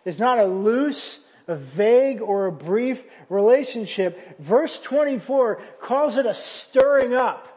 is 0.06 0.18
not 0.18 0.40
a 0.40 0.46
loose, 0.46 1.20
a 1.48 1.56
vague, 1.56 2.22
or 2.22 2.48
a 2.48 2.52
brief 2.52 3.02
relationship. 3.30 4.40
Verse 4.40 4.80
24 4.80 5.62
calls 5.82 6.18
it 6.18 6.26
a 6.26 6.34
stirring 6.34 7.14
up. 7.14 7.48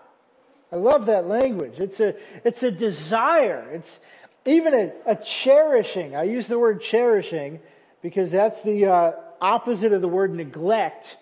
I 0.73 0.77
love 0.77 1.07
that 1.07 1.27
language. 1.27 1.79
It's 1.79 2.01
a, 2.01 2.15
it's 2.45 2.63
a 2.63 2.71
desire. 2.71 3.69
It's 3.73 4.01
even 4.45 4.75
a, 4.75 4.93
a 5.07 5.17
cherishing. 5.17 6.17
I 6.17 6.25
use 6.25 6.47
the 6.47 6.59
word 6.59 6.81
cherishing 6.83 7.61
because 8.03 8.31
that's 8.31 8.61
the 8.63 8.87
uh, 8.87 9.13
opposite 9.41 9.93
of 9.93 10.01
the 10.01 10.09
word 10.09 10.35
neglect 10.35 11.17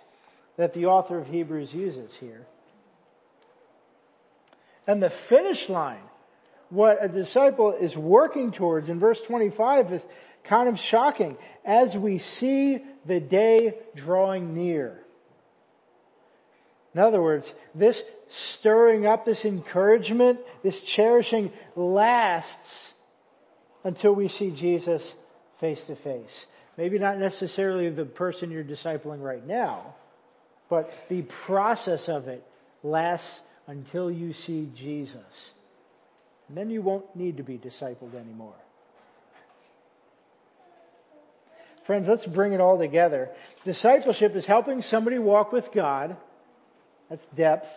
that 0.56 0.74
the 0.74 0.86
author 0.86 1.18
of 1.18 1.26
Hebrews 1.26 1.72
uses 1.72 2.10
here. 2.20 2.46
And 4.86 5.02
the 5.02 5.10
finish 5.28 5.68
line, 5.68 6.02
what 6.70 7.02
a 7.02 7.08
disciple 7.08 7.72
is 7.72 7.96
working 7.96 8.52
towards 8.52 8.88
in 8.88 8.98
verse 8.98 9.20
25 9.22 9.92
is 9.92 10.02
kind 10.44 10.68
of 10.68 10.78
shocking. 10.78 11.36
As 11.64 11.96
we 11.96 12.18
see 12.18 12.82
the 13.06 13.20
day 13.20 13.74
drawing 13.94 14.54
near. 14.54 14.98
In 16.94 17.00
other 17.00 17.22
words, 17.22 17.52
this 17.74 18.02
stirring 18.28 19.06
up, 19.06 19.24
this 19.24 19.44
encouragement, 19.44 20.40
this 20.62 20.80
cherishing 20.82 21.52
lasts 21.76 22.92
until 23.84 24.14
we 24.14 24.28
see 24.28 24.50
Jesus 24.50 25.14
face 25.60 25.80
to 25.86 25.96
face. 25.96 26.46
Maybe 26.76 26.98
not 26.98 27.18
necessarily 27.18 27.90
the 27.90 28.04
person 28.04 28.50
you're 28.50 28.64
discipling 28.64 29.20
right 29.20 29.44
now, 29.44 29.94
but 30.68 30.92
the 31.08 31.22
process 31.22 32.08
of 32.08 32.28
it 32.28 32.44
lasts 32.82 33.40
until 33.66 34.10
you 34.10 34.32
see 34.32 34.70
Jesus. 34.74 35.16
And 36.48 36.56
then 36.56 36.70
you 36.70 36.80
won't 36.80 37.14
need 37.14 37.36
to 37.38 37.42
be 37.42 37.58
discipled 37.58 38.14
anymore. 38.14 38.54
Friends, 41.84 42.06
let's 42.06 42.26
bring 42.26 42.52
it 42.52 42.60
all 42.60 42.78
together. 42.78 43.30
Discipleship 43.64 44.36
is 44.36 44.44
helping 44.44 44.82
somebody 44.82 45.18
walk 45.18 45.52
with 45.52 45.72
God. 45.72 46.16
That's 47.08 47.24
depth. 47.34 47.68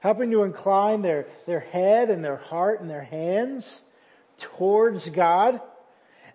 Helping 0.00 0.30
to 0.30 0.44
incline 0.44 1.02
their, 1.02 1.26
their 1.46 1.60
head 1.60 2.10
and 2.10 2.24
their 2.24 2.36
heart 2.36 2.80
and 2.80 2.88
their 2.88 3.02
hands 3.02 3.80
towards 4.38 5.08
God. 5.08 5.60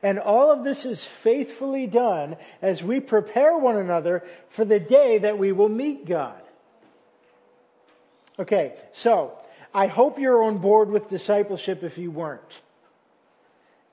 And 0.03 0.19
all 0.19 0.51
of 0.51 0.63
this 0.63 0.85
is 0.85 1.03
faithfully 1.23 1.85
done 1.85 2.37
as 2.61 2.81
we 2.81 2.99
prepare 2.99 3.57
one 3.57 3.77
another 3.77 4.23
for 4.55 4.65
the 4.65 4.79
day 4.79 5.19
that 5.19 5.37
we 5.37 5.51
will 5.51 5.69
meet 5.69 6.07
God. 6.07 6.41
Okay, 8.39 8.73
so 8.93 9.37
I 9.73 9.87
hope 9.87 10.17
you're 10.17 10.43
on 10.43 10.57
board 10.57 10.89
with 10.89 11.09
discipleship 11.09 11.83
if 11.83 11.97
you 11.97 12.09
weren't. 12.09 12.41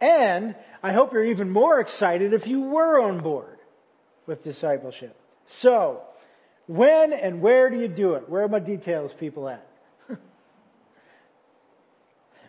And 0.00 0.54
I 0.82 0.92
hope 0.92 1.12
you're 1.12 1.24
even 1.24 1.50
more 1.50 1.80
excited 1.80 2.32
if 2.32 2.46
you 2.46 2.62
were 2.62 3.02
on 3.02 3.20
board 3.20 3.58
with 4.26 4.42
discipleship. 4.42 5.16
So, 5.46 6.02
when 6.66 7.12
and 7.12 7.42
where 7.42 7.68
do 7.68 7.78
you 7.78 7.88
do 7.88 8.14
it? 8.14 8.28
Where 8.28 8.44
are 8.44 8.48
my 8.48 8.60
details 8.60 9.12
people 9.18 9.48
at? 9.48 9.67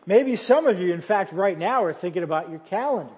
Maybe 0.09 0.37
some 0.37 0.65
of 0.65 0.79
you, 0.79 0.91
in 0.91 1.03
fact, 1.03 1.33
right 1.33 1.55
now 1.55 1.83
are 1.83 1.93
thinking 1.93 2.23
about 2.23 2.49
your 2.49 2.57
calendar. 2.57 3.13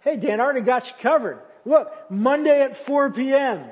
Hey, 0.00 0.16
Dan, 0.16 0.40
I 0.40 0.44
already 0.44 0.62
got 0.62 0.86
you 0.86 0.94
covered. 1.02 1.38
Look, 1.66 1.92
Monday 2.08 2.62
at 2.62 2.86
4 2.86 3.12
p.m. 3.12 3.62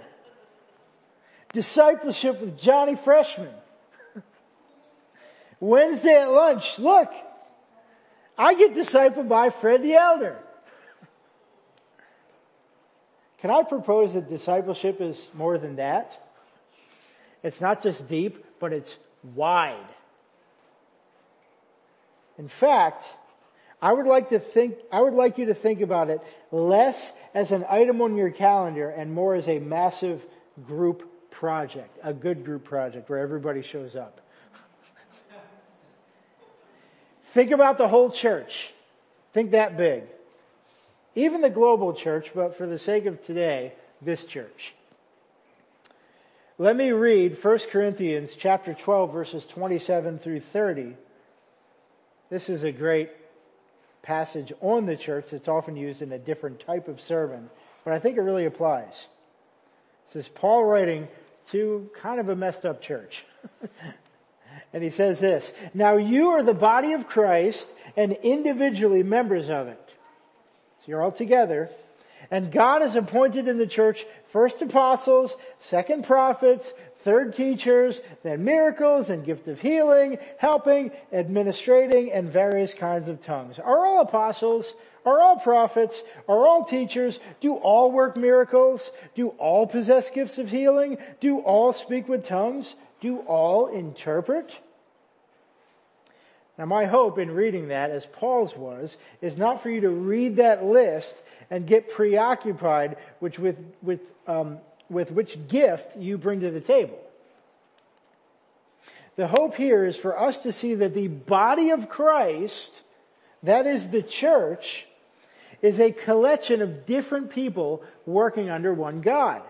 Discipleship 1.54 2.42
with 2.42 2.58
Johnny 2.58 2.98
Freshman. 3.04 3.54
Wednesday 5.60 6.20
at 6.20 6.30
lunch, 6.30 6.78
look, 6.78 7.08
I 8.36 8.52
get 8.52 8.74
discipled 8.74 9.30
by 9.30 9.48
Fred 9.48 9.82
the 9.82 9.94
Elder. 9.94 10.36
Can 13.40 13.50
I 13.50 13.62
propose 13.62 14.12
that 14.12 14.28
discipleship 14.28 15.00
is 15.00 15.26
more 15.32 15.56
than 15.56 15.76
that? 15.76 16.12
It's 17.42 17.62
not 17.62 17.82
just 17.82 18.06
deep, 18.10 18.44
but 18.60 18.74
it's 18.74 18.94
wide. 19.22 19.88
In 22.38 22.48
fact, 22.60 23.04
I 23.80 23.92
would 23.92 24.06
like 24.06 24.30
to 24.30 24.40
think, 24.40 24.76
I 24.90 25.00
would 25.00 25.14
like 25.14 25.38
you 25.38 25.46
to 25.46 25.54
think 25.54 25.80
about 25.80 26.10
it 26.10 26.20
less 26.50 27.12
as 27.34 27.52
an 27.52 27.64
item 27.68 28.00
on 28.00 28.16
your 28.16 28.30
calendar 28.30 28.88
and 28.88 29.12
more 29.12 29.34
as 29.34 29.46
a 29.46 29.58
massive 29.58 30.22
group 30.66 31.02
project, 31.30 31.98
a 32.02 32.12
good 32.12 32.44
group 32.44 32.64
project 32.64 33.10
where 33.10 33.18
everybody 33.18 33.62
shows 33.62 33.94
up. 33.94 34.20
Think 37.34 37.50
about 37.50 37.78
the 37.78 37.88
whole 37.88 38.10
church. 38.10 38.72
Think 39.32 39.50
that 39.50 39.76
big. 39.76 40.04
Even 41.16 41.40
the 41.40 41.50
global 41.50 41.92
church, 41.92 42.30
but 42.34 42.56
for 42.56 42.66
the 42.66 42.78
sake 42.78 43.06
of 43.06 43.24
today, 43.24 43.74
this 44.00 44.24
church. 44.24 44.72
Let 46.56 46.76
me 46.76 46.92
read 46.92 47.36
1 47.42 47.58
Corinthians 47.70 48.30
chapter 48.38 48.74
12 48.74 49.12
verses 49.12 49.44
27 49.46 50.20
through 50.20 50.40
30. 50.52 50.96
This 52.30 52.48
is 52.48 52.64
a 52.64 52.72
great 52.72 53.10
passage 54.02 54.52
on 54.60 54.86
the 54.86 54.96
church 54.96 55.26
that's 55.30 55.48
often 55.48 55.76
used 55.76 56.02
in 56.02 56.12
a 56.12 56.18
different 56.18 56.60
type 56.60 56.88
of 56.88 57.00
sermon, 57.00 57.48
but 57.84 57.94
I 57.94 57.98
think 57.98 58.16
it 58.16 58.22
really 58.22 58.46
applies. 58.46 59.06
This 60.12 60.26
is 60.26 60.32
Paul 60.34 60.64
writing 60.64 61.08
to 61.52 61.88
kind 62.00 62.20
of 62.20 62.28
a 62.28 62.36
messed 62.36 62.64
up 62.64 62.82
church. 62.82 63.24
And 64.72 64.82
he 64.82 64.90
says 64.90 65.20
this, 65.20 65.50
now 65.72 65.96
you 65.96 66.30
are 66.30 66.42
the 66.42 66.54
body 66.54 66.92
of 66.94 67.06
Christ 67.06 67.66
and 67.96 68.12
individually 68.12 69.02
members 69.02 69.48
of 69.48 69.68
it. 69.68 69.80
So 69.86 70.84
you're 70.86 71.02
all 71.02 71.12
together. 71.12 71.70
And 72.30 72.52
God 72.52 72.82
has 72.82 72.96
appointed 72.96 73.48
in 73.48 73.58
the 73.58 73.66
church 73.66 74.04
first 74.32 74.60
apostles, 74.62 75.36
second 75.60 76.04
prophets, 76.04 76.72
third 77.02 77.34
teachers, 77.36 78.00
then 78.22 78.44
miracles 78.44 79.10
and 79.10 79.24
gift 79.24 79.46
of 79.48 79.60
healing, 79.60 80.18
helping, 80.38 80.90
administrating, 81.12 82.12
and 82.12 82.32
various 82.32 82.72
kinds 82.74 83.08
of 83.08 83.20
tongues. 83.20 83.58
Are 83.58 83.86
all 83.86 84.00
apostles? 84.00 84.74
Are 85.04 85.20
all 85.20 85.36
prophets? 85.36 86.02
Are 86.28 86.46
all 86.46 86.64
teachers? 86.64 87.18
Do 87.40 87.54
all 87.54 87.92
work 87.92 88.16
miracles? 88.16 88.90
Do 89.14 89.28
all 89.28 89.66
possess 89.66 90.08
gifts 90.10 90.38
of 90.38 90.48
healing? 90.48 90.96
Do 91.20 91.40
all 91.40 91.72
speak 91.72 92.08
with 92.08 92.26
tongues? 92.26 92.74
Do 93.00 93.18
all 93.18 93.66
interpret? 93.66 94.50
Now 96.56 96.66
my 96.66 96.86
hope 96.86 97.18
in 97.18 97.30
reading 97.32 97.68
that, 97.68 97.90
as 97.90 98.06
Paul's 98.06 98.56
was, 98.56 98.96
is 99.20 99.36
not 99.36 99.62
for 99.62 99.70
you 99.70 99.82
to 99.82 99.90
read 99.90 100.36
that 100.36 100.64
list 100.64 101.14
and 101.50 101.66
get 101.66 101.90
preoccupied 101.90 102.96
which 103.18 103.38
with, 103.38 103.56
with, 103.82 104.00
um, 104.26 104.58
with 104.88 105.10
which 105.10 105.36
gift 105.48 105.96
you 105.96 106.18
bring 106.18 106.40
to 106.40 106.50
the 106.50 106.60
table. 106.60 106.98
The 109.16 109.28
hope 109.28 109.54
here 109.54 109.84
is 109.84 109.96
for 109.96 110.18
us 110.18 110.36
to 110.38 110.52
see 110.52 110.74
that 110.76 110.94
the 110.94 111.08
body 111.08 111.70
of 111.70 111.88
Christ, 111.88 112.70
that 113.44 113.66
is 113.66 113.86
the 113.88 114.02
church, 114.02 114.86
is 115.62 115.78
a 115.78 115.92
collection 115.92 116.62
of 116.62 116.84
different 116.84 117.30
people 117.30 117.82
working 118.06 118.50
under 118.50 118.74
one 118.74 119.00
God. 119.00 119.42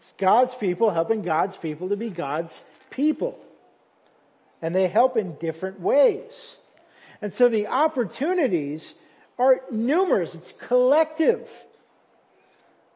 It's 0.00 0.12
God's 0.18 0.54
people 0.54 0.90
helping 0.90 1.22
God's 1.22 1.56
people 1.58 1.90
to 1.90 1.96
be 1.96 2.10
God's 2.10 2.52
people 2.90 3.38
and 4.62 4.74
they 4.74 4.88
help 4.88 5.16
in 5.16 5.34
different 5.34 5.80
ways. 5.80 6.32
And 7.22 7.34
so 7.34 7.48
the 7.48 7.68
opportunities 7.68 8.94
are 9.38 9.60
numerous. 9.70 10.34
It's 10.34 10.52
collective. 10.66 11.48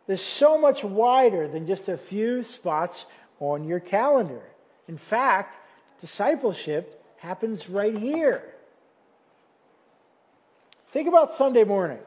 There's 0.06 0.22
so 0.22 0.58
much 0.58 0.82
wider 0.82 1.48
than 1.48 1.66
just 1.66 1.88
a 1.88 1.96
few 1.96 2.44
spots 2.44 3.04
on 3.38 3.64
your 3.64 3.80
calendar. 3.80 4.42
In 4.88 4.98
fact, 4.98 5.56
discipleship 6.00 7.04
happens 7.18 7.68
right 7.68 7.96
here. 7.96 8.42
Think 10.92 11.06
about 11.06 11.34
Sunday 11.34 11.64
morning. 11.64 11.98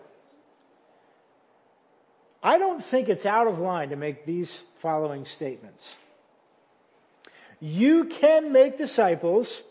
I 2.42 2.58
don't 2.58 2.84
think 2.84 3.08
it's 3.08 3.26
out 3.26 3.48
of 3.48 3.60
line 3.60 3.90
to 3.90 3.96
make 3.96 4.26
these 4.26 4.52
following 4.82 5.26
statements. 5.26 5.96
You 7.62 8.06
can 8.06 8.52
make 8.52 8.78
disciples 8.78 9.62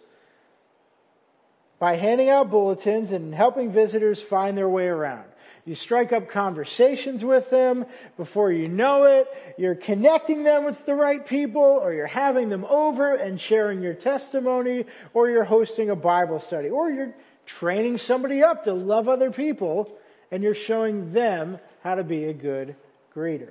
by 1.82 1.96
handing 1.96 2.30
out 2.30 2.48
bulletins 2.48 3.10
and 3.10 3.34
helping 3.34 3.72
visitors 3.72 4.22
find 4.22 4.56
their 4.56 4.68
way 4.68 4.86
around. 4.86 5.24
You 5.64 5.74
strike 5.74 6.12
up 6.12 6.30
conversations 6.30 7.24
with 7.24 7.50
them. 7.50 7.86
Before 8.16 8.52
you 8.52 8.68
know 8.68 9.02
it, 9.02 9.26
you're 9.58 9.74
connecting 9.74 10.44
them 10.44 10.64
with 10.64 10.86
the 10.86 10.94
right 10.94 11.26
people, 11.26 11.80
or 11.82 11.92
you're 11.92 12.06
having 12.06 12.50
them 12.50 12.64
over 12.64 13.16
and 13.16 13.40
sharing 13.40 13.82
your 13.82 13.94
testimony, 13.94 14.84
or 15.12 15.28
you're 15.28 15.42
hosting 15.42 15.90
a 15.90 15.96
Bible 15.96 16.38
study, 16.38 16.68
or 16.68 16.88
you're 16.88 17.16
training 17.46 17.98
somebody 17.98 18.44
up 18.44 18.62
to 18.62 18.72
love 18.72 19.08
other 19.08 19.32
people, 19.32 19.90
and 20.30 20.44
you're 20.44 20.54
showing 20.54 21.12
them 21.12 21.58
how 21.82 21.96
to 21.96 22.04
be 22.04 22.26
a 22.26 22.32
good 22.32 22.76
greeter. 23.12 23.50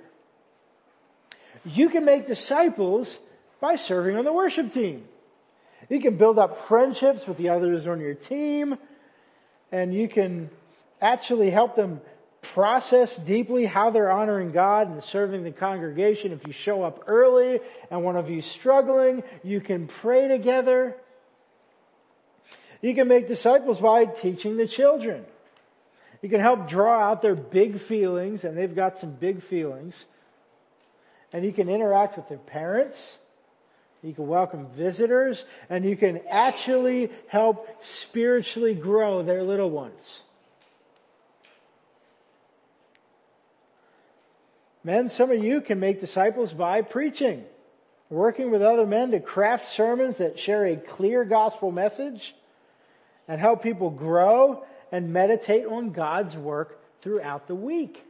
You 1.66 1.90
can 1.90 2.06
make 2.06 2.28
disciples 2.28 3.20
by 3.60 3.76
serving 3.76 4.16
on 4.16 4.24
the 4.24 4.32
worship 4.32 4.74
team. 4.74 5.04
You 5.90 6.00
can 6.00 6.18
build 6.18 6.40
up 6.40 6.68
friendships 6.68 7.28
with 7.28 7.38
the 7.38 7.50
others 7.50 7.88
on 7.88 8.00
your 8.00 8.14
team 8.14 8.78
and 9.72 9.94
you 9.94 10.08
can 10.08 10.50
actually 11.02 11.50
help 11.50 11.76
them 11.76 12.02
process 12.42 13.16
deeply 13.16 13.66
how 13.66 13.92
they're 13.92 14.12
honoring 14.12 14.52
God 14.52 14.90
and 14.90 15.04
serving 15.04 15.44
the 15.44 15.52
congregation. 15.52 16.32
If 16.32 16.46
you 16.46 16.54
show 16.54 16.84
up 16.84 17.04
early 17.08 17.60
and 17.90 18.04
one 18.04 18.16
of 18.16 18.30
you 18.30 18.42
struggling, 18.42 19.24
you 19.44 19.62
can 19.62 19.88
pray 19.88 20.28
together. 20.28 20.96
You 22.82 22.96
can 22.96 23.08
make 23.08 23.28
disciples 23.28 23.80
by 23.80 24.06
teaching 24.06 24.58
the 24.58 24.68
children. 24.68 25.26
You 26.22 26.30
can 26.30 26.42
help 26.42 26.68
draw 26.68 27.00
out 27.00 27.22
their 27.22 27.36
big 27.36 27.82
feelings, 27.82 28.44
and 28.44 28.56
they've 28.56 28.76
got 28.76 29.00
some 29.00 29.12
big 29.12 29.44
feelings. 29.44 30.06
And 31.34 31.46
you 31.46 31.52
can 31.52 31.70
interact 31.70 32.18
with 32.18 32.28
their 32.28 32.38
parents 32.38 33.18
you 34.04 34.14
can 34.14 34.28
welcome 34.28 34.68
visitors 34.76 35.44
and 35.70 35.86
you 35.86 35.96
can 35.96 36.22
actually 36.30 37.12
help 37.28 37.68
spiritually 38.04 38.74
grow 38.74 39.22
their 39.24 39.44
little 39.44 39.70
ones. 39.70 40.22
Men, 44.84 45.10
some 45.10 45.30
of 45.32 45.44
you 45.44 45.62
can 45.62 45.80
make 45.80 46.00
disciples 46.00 46.52
by 46.52 46.82
preaching, 46.82 47.44
working 48.10 48.50
with 48.50 48.64
other 48.64 48.88
men 48.88 49.12
to 49.12 49.20
craft 49.20 49.72
sermons 49.74 50.18
that 50.18 50.40
share 50.40 50.66
a 50.66 50.76
clear 50.76 51.24
gospel 51.24 51.72
message 51.72 52.34
and 53.28 53.40
help 53.40 53.62
people 53.62 53.92
grow 53.92 54.64
and 54.92 55.14
meditate 55.14 55.68
on 55.68 55.92
God's 55.92 56.36
work 56.36 56.80
throughout 57.02 57.48
the 57.48 57.56
week. 57.56 58.04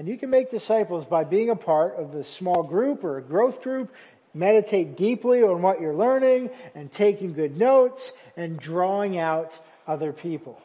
And 0.00 0.08
you 0.08 0.16
can 0.16 0.30
make 0.30 0.50
disciples 0.50 1.04
by 1.04 1.24
being 1.24 1.50
a 1.50 1.54
part 1.54 1.96
of 1.96 2.14
a 2.14 2.24
small 2.24 2.62
group 2.62 3.04
or 3.04 3.18
a 3.18 3.22
growth 3.22 3.60
group. 3.60 3.92
Meditate 4.32 4.96
deeply 4.96 5.42
on 5.42 5.60
what 5.60 5.78
you're 5.78 5.94
learning 5.94 6.48
and 6.74 6.90
taking 6.90 7.34
good 7.34 7.58
notes 7.58 8.10
and 8.34 8.58
drawing 8.58 9.18
out 9.18 9.52
other 9.86 10.14
people. 10.14 10.58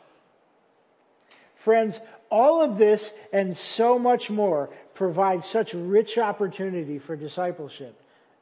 Friends, 1.66 2.00
all 2.30 2.64
of 2.64 2.78
this 2.78 3.12
and 3.34 3.58
so 3.58 4.00
much 4.00 4.30
more 4.30 4.70
provides 4.94 5.46
such 5.50 5.74
rich 5.74 6.18
opportunity 6.18 6.98
for 6.98 7.18
discipleship. 7.18 7.94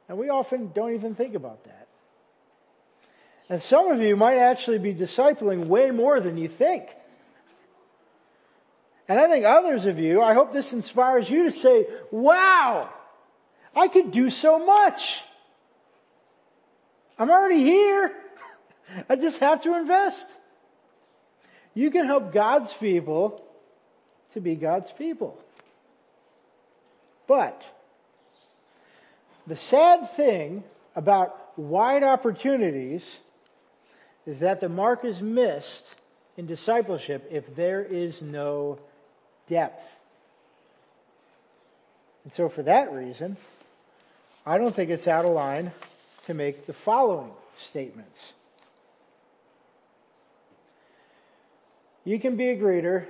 And 0.08 0.16
we 0.16 0.28
often 0.28 0.70
don't 0.72 0.94
even 0.94 1.16
think 1.16 1.34
about 1.34 1.64
that. 1.64 1.88
And 3.48 3.60
some 3.60 3.90
of 3.90 4.00
you 4.00 4.14
might 4.14 4.38
actually 4.38 4.78
be 4.78 4.94
discipling 4.94 5.66
way 5.66 5.90
more 5.90 6.20
than 6.20 6.38
you 6.38 6.48
think. 6.48 6.88
And 9.08 9.18
I 9.18 9.28
think 9.28 9.44
others 9.44 9.84
of 9.86 9.98
you, 9.98 10.22
I 10.22 10.34
hope 10.34 10.52
this 10.52 10.72
inspires 10.72 11.28
you 11.28 11.50
to 11.50 11.56
say, 11.56 11.86
wow, 12.10 12.88
I 13.76 13.88
could 13.88 14.12
do 14.12 14.30
so 14.30 14.64
much. 14.64 15.18
I'm 17.18 17.30
already 17.30 17.64
here. 17.64 18.12
I 19.08 19.16
just 19.16 19.38
have 19.38 19.62
to 19.62 19.76
invest. 19.76 20.26
You 21.74 21.90
can 21.90 22.06
help 22.06 22.32
God's 22.32 22.72
people 22.74 23.44
to 24.32 24.40
be 24.40 24.54
God's 24.54 24.90
people. 24.92 25.38
But 27.26 27.62
the 29.46 29.56
sad 29.56 30.14
thing 30.16 30.64
about 30.96 31.58
wide 31.58 32.02
opportunities 32.02 33.04
is 34.26 34.38
that 34.40 34.60
the 34.60 34.68
mark 34.68 35.04
is 35.04 35.20
missed 35.20 35.84
in 36.36 36.46
discipleship 36.46 37.28
if 37.30 37.54
there 37.54 37.82
is 37.82 38.22
no 38.22 38.78
depth. 39.48 39.82
And 42.24 42.32
so 42.34 42.48
for 42.48 42.62
that 42.62 42.92
reason, 42.92 43.36
I 44.46 44.58
don't 44.58 44.74
think 44.74 44.90
it's 44.90 45.06
out 45.06 45.24
of 45.24 45.32
line 45.32 45.72
to 46.26 46.34
make 46.34 46.66
the 46.66 46.72
following 46.72 47.30
statements. 47.70 48.32
You 52.04 52.20
can 52.20 52.36
be 52.36 52.50
a 52.50 52.56
greeter 52.56 53.06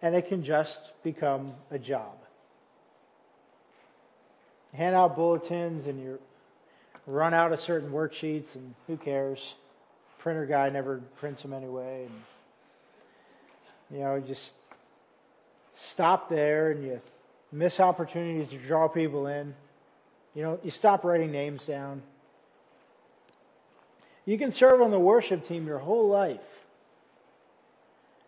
and 0.00 0.14
it 0.14 0.28
can 0.28 0.44
just 0.44 0.78
become 1.02 1.54
a 1.70 1.78
job. 1.78 2.16
hand 4.74 4.94
out 4.94 5.14
bulletins 5.16 5.86
and 5.86 6.00
you 6.02 6.18
run 7.06 7.32
out 7.32 7.52
of 7.52 7.60
certain 7.60 7.90
worksheets 7.90 8.54
and 8.54 8.74
who 8.86 8.96
cares? 8.96 9.54
Printer 10.18 10.46
guy 10.46 10.68
never 10.70 11.00
prints 11.20 11.42
them 11.42 11.52
anyway. 11.52 12.06
And, 12.06 12.14
you 13.90 14.04
know, 14.04 14.20
just 14.20 14.52
stop 15.74 16.28
there 16.28 16.70
and 16.70 16.84
you 16.84 17.00
miss 17.52 17.80
opportunities 17.80 18.48
to 18.50 18.58
draw 18.58 18.88
people 18.88 19.26
in. 19.26 19.54
You 20.34 20.42
know, 20.42 20.58
you 20.62 20.70
stop 20.70 21.04
writing 21.04 21.30
names 21.30 21.64
down. 21.64 22.02
You 24.26 24.38
can 24.38 24.52
serve 24.52 24.80
on 24.80 24.90
the 24.90 24.98
worship 24.98 25.46
team 25.46 25.66
your 25.66 25.78
whole 25.78 26.08
life 26.08 26.40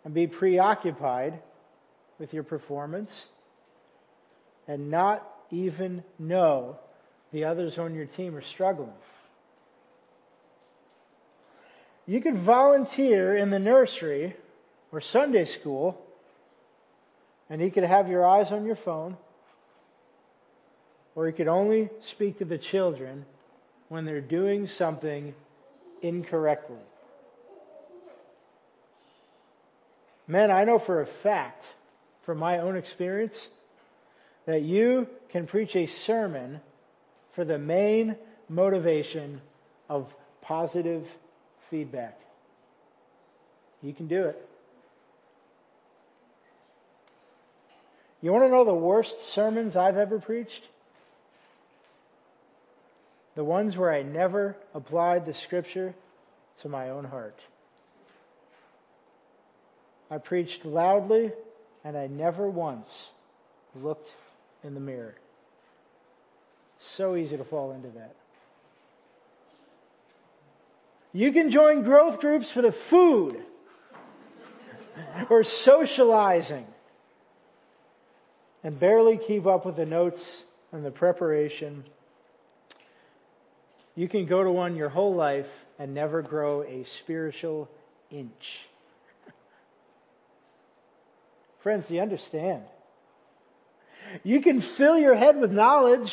and 0.05 0.13
be 0.13 0.27
preoccupied 0.27 1.41
with 2.19 2.33
your 2.33 2.43
performance 2.43 3.27
and 4.69 4.91
not 4.91 5.27
even 5.51 6.05
know 6.19 6.79
the 7.33 7.45
others 7.45 7.79
on 7.79 7.95
your 7.95 8.07
team 8.07 8.37
are 8.37 8.43
struggling. 8.43 8.93
You 12.07 12.21
could 12.21 12.39
volunteer 12.39 13.37
in 13.37 13.51
the 13.51 13.59
nursery 13.59 14.37
or 14.93 15.01
Sunday 15.01 15.45
school 15.45 16.01
and 17.49 17.61
he 17.61 17.71
could 17.71 17.85
have 17.85 18.09
your 18.09 18.27
eyes 18.27 18.51
on 18.53 18.65
your 18.65 18.77
phone 18.77 19.17
or 21.15 21.27
he 21.27 21.33
could 21.33 21.49
only 21.49 21.89
speak 22.03 22.39
to 22.39 22.45
the 22.45 22.59
children 22.59 23.25
when 23.89 24.05
they're 24.05 24.21
doing 24.21 24.67
something 24.67 25.35
incorrectly. 26.03 26.77
Men, 30.29 30.51
I 30.51 30.65
know 30.65 30.79
for 30.79 31.01
a 31.01 31.07
fact, 31.07 31.65
from 32.25 32.39
my 32.39 32.59
own 32.59 32.77
experience, 32.77 33.49
that 34.45 34.63
you 34.63 35.09
can 35.31 35.47
preach 35.47 35.75
a 35.77 35.87
sermon 35.87 36.61
for 37.35 37.45
the 37.45 37.59
main 37.59 38.17
motivation 38.49 39.41
of 39.89 40.13
positive 40.43 41.07
feedback. 41.71 42.21
You 43.83 43.93
can 43.93 44.07
do 44.07 44.25
it. 44.25 44.49
You 48.23 48.33
want 48.33 48.45
to 48.45 48.49
know 48.49 48.65
the 48.65 48.75
worst 48.75 49.27
sermons 49.27 49.77
I've 49.77 49.97
ever 49.97 50.19
preached? 50.19 50.63
The 53.35 53.45
ones 53.45 53.77
where 53.77 53.93
I 53.93 54.03
never 54.03 54.57
applied 54.75 55.27
the 55.27 55.35
scripture 55.35 55.95
to 56.63 56.69
my 56.69 56.91
own 56.91 57.05
heart. 57.05 57.39
I 60.11 60.19
preached 60.19 60.65
loudly 60.65 61.33
and 61.85 61.97
I 61.97 62.07
never 62.07 62.49
once 62.49 63.11
looked 63.75 64.11
in 64.65 64.75
the 64.75 64.81
mirror. 64.81 65.15
So 66.79 67.17
easy 67.17 67.37
to 67.37 67.45
fall 67.45 67.73
into 67.73 67.89
that. 67.91 68.15
You 71.13 71.33
can 71.33 71.51
join 71.51 71.83
growth 71.83 72.21
groups 72.21 72.51
for 72.51 72.63
the 72.63 72.73
food 72.73 73.43
or 75.31 75.45
socializing 75.45 76.67
and 78.67 78.81
barely 78.81 79.17
keep 79.17 79.47
up 79.47 79.65
with 79.65 79.77
the 79.77 79.87
notes 79.87 80.21
and 80.73 80.85
the 80.85 80.91
preparation. 80.91 81.85
You 83.95 84.09
can 84.09 84.27
go 84.27 84.43
to 84.43 84.51
one 84.51 84.75
your 84.75 84.89
whole 84.89 85.15
life 85.15 85.47
and 85.79 85.95
never 85.95 86.21
grow 86.21 86.65
a 86.65 86.85
spiritual 86.99 87.71
inch. 88.11 88.59
Friends, 91.63 91.89
you 91.89 92.01
understand? 92.01 92.65
You 94.25 94.43
can 94.43 94.61
fill 94.61 94.99
your 94.99 95.15
head 95.15 95.41
with 95.41 95.53
knowledge. 95.53 96.13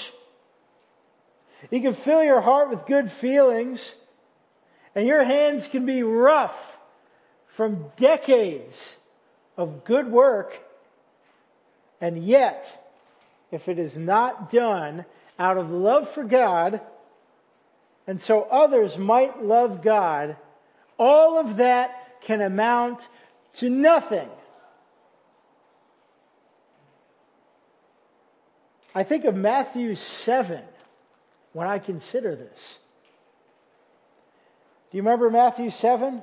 You 1.72 1.82
can 1.82 1.96
fill 1.96 2.24
your 2.24 2.40
heart 2.40 2.70
with 2.70 2.86
good 2.86 3.12
feelings. 3.14 3.84
And 4.94 5.08
your 5.08 5.24
hands 5.24 5.68
can 5.70 5.88
be 5.88 6.04
rough 6.04 6.54
from 7.58 7.86
decades 7.98 8.80
of 9.58 9.86
good 9.86 10.12
work. 10.12 10.54
And 12.04 12.22
yet, 12.22 12.66
if 13.50 13.70
it 13.70 13.80
is 13.80 13.96
not 13.96 14.52
done 14.52 15.06
out 15.40 15.58
of 15.58 15.70
love 15.70 16.10
for 16.14 16.26
God, 16.26 16.82
and 18.06 18.22
so 18.22 18.42
others 18.42 18.98
might 18.98 19.42
love 19.42 19.82
God, 19.82 20.36
all 21.00 21.40
of 21.40 21.56
that 21.58 22.20
can 22.24 22.42
amount 22.42 23.00
to 23.54 23.70
nothing. 23.70 24.28
I 28.94 29.06
think 29.06 29.24
of 29.24 29.34
Matthew 29.34 29.96
7 29.96 30.60
when 31.54 31.68
I 31.70 31.80
consider 31.80 32.36
this. 32.36 32.78
Do 34.92 34.98
you 34.98 35.04
remember 35.04 35.30
Matthew 35.30 35.72
7? 35.72 36.22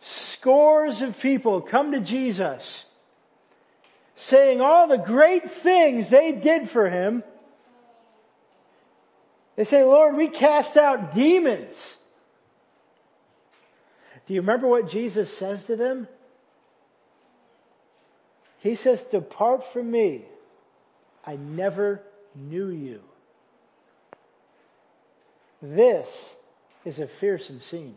Scores 0.00 1.02
of 1.02 1.20
people 1.20 1.60
come 1.60 1.92
to 1.92 2.00
Jesus 2.00 2.84
saying 4.16 4.60
all 4.60 4.88
the 4.88 4.96
great 4.96 5.50
things 5.50 6.08
they 6.08 6.32
did 6.32 6.70
for 6.70 6.88
him. 6.88 7.22
They 9.56 9.64
say, 9.64 9.84
Lord, 9.84 10.16
we 10.16 10.28
cast 10.28 10.76
out 10.76 11.14
demons. 11.14 11.74
Do 14.26 14.34
you 14.34 14.40
remember 14.40 14.66
what 14.66 14.90
Jesus 14.90 15.34
says 15.36 15.62
to 15.64 15.76
them? 15.76 16.08
He 18.58 18.74
says, 18.74 19.02
depart 19.04 19.72
from 19.72 19.90
me. 19.90 20.24
I 21.24 21.36
never 21.36 22.02
knew 22.34 22.68
you. 22.68 23.00
This 25.62 26.34
is 26.84 26.98
a 26.98 27.06
fearsome 27.06 27.60
scene. 27.60 27.96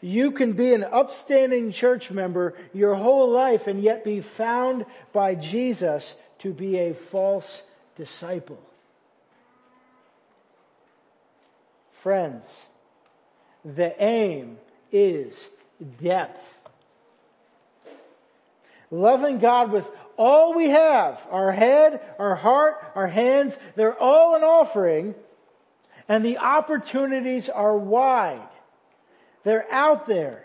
You 0.00 0.30
can 0.30 0.54
be 0.54 0.72
an 0.72 0.84
upstanding 0.84 1.72
church 1.72 2.10
member 2.10 2.54
your 2.72 2.94
whole 2.94 3.30
life 3.30 3.66
and 3.66 3.82
yet 3.82 4.04
be 4.04 4.22
found 4.22 4.86
by 5.12 5.34
Jesus 5.34 6.14
to 6.40 6.52
be 6.52 6.78
a 6.78 6.94
false 7.10 7.62
disciple. 7.96 8.60
Friends, 12.02 12.46
the 13.62 13.94
aim 14.02 14.56
is 14.90 15.34
depth. 16.02 16.40
Loving 18.90 19.38
God 19.38 19.70
with 19.70 19.84
all 20.16 20.54
we 20.54 20.70
have, 20.70 21.20
our 21.30 21.52
head, 21.52 22.00
our 22.18 22.34
heart, 22.34 22.76
our 22.94 23.06
hands, 23.06 23.56
they're 23.76 23.98
all 23.98 24.34
an 24.34 24.42
offering, 24.42 25.14
and 26.08 26.24
the 26.24 26.38
opportunities 26.38 27.48
are 27.48 27.76
wide. 27.76 28.48
They're 29.44 29.70
out 29.72 30.06
there. 30.06 30.44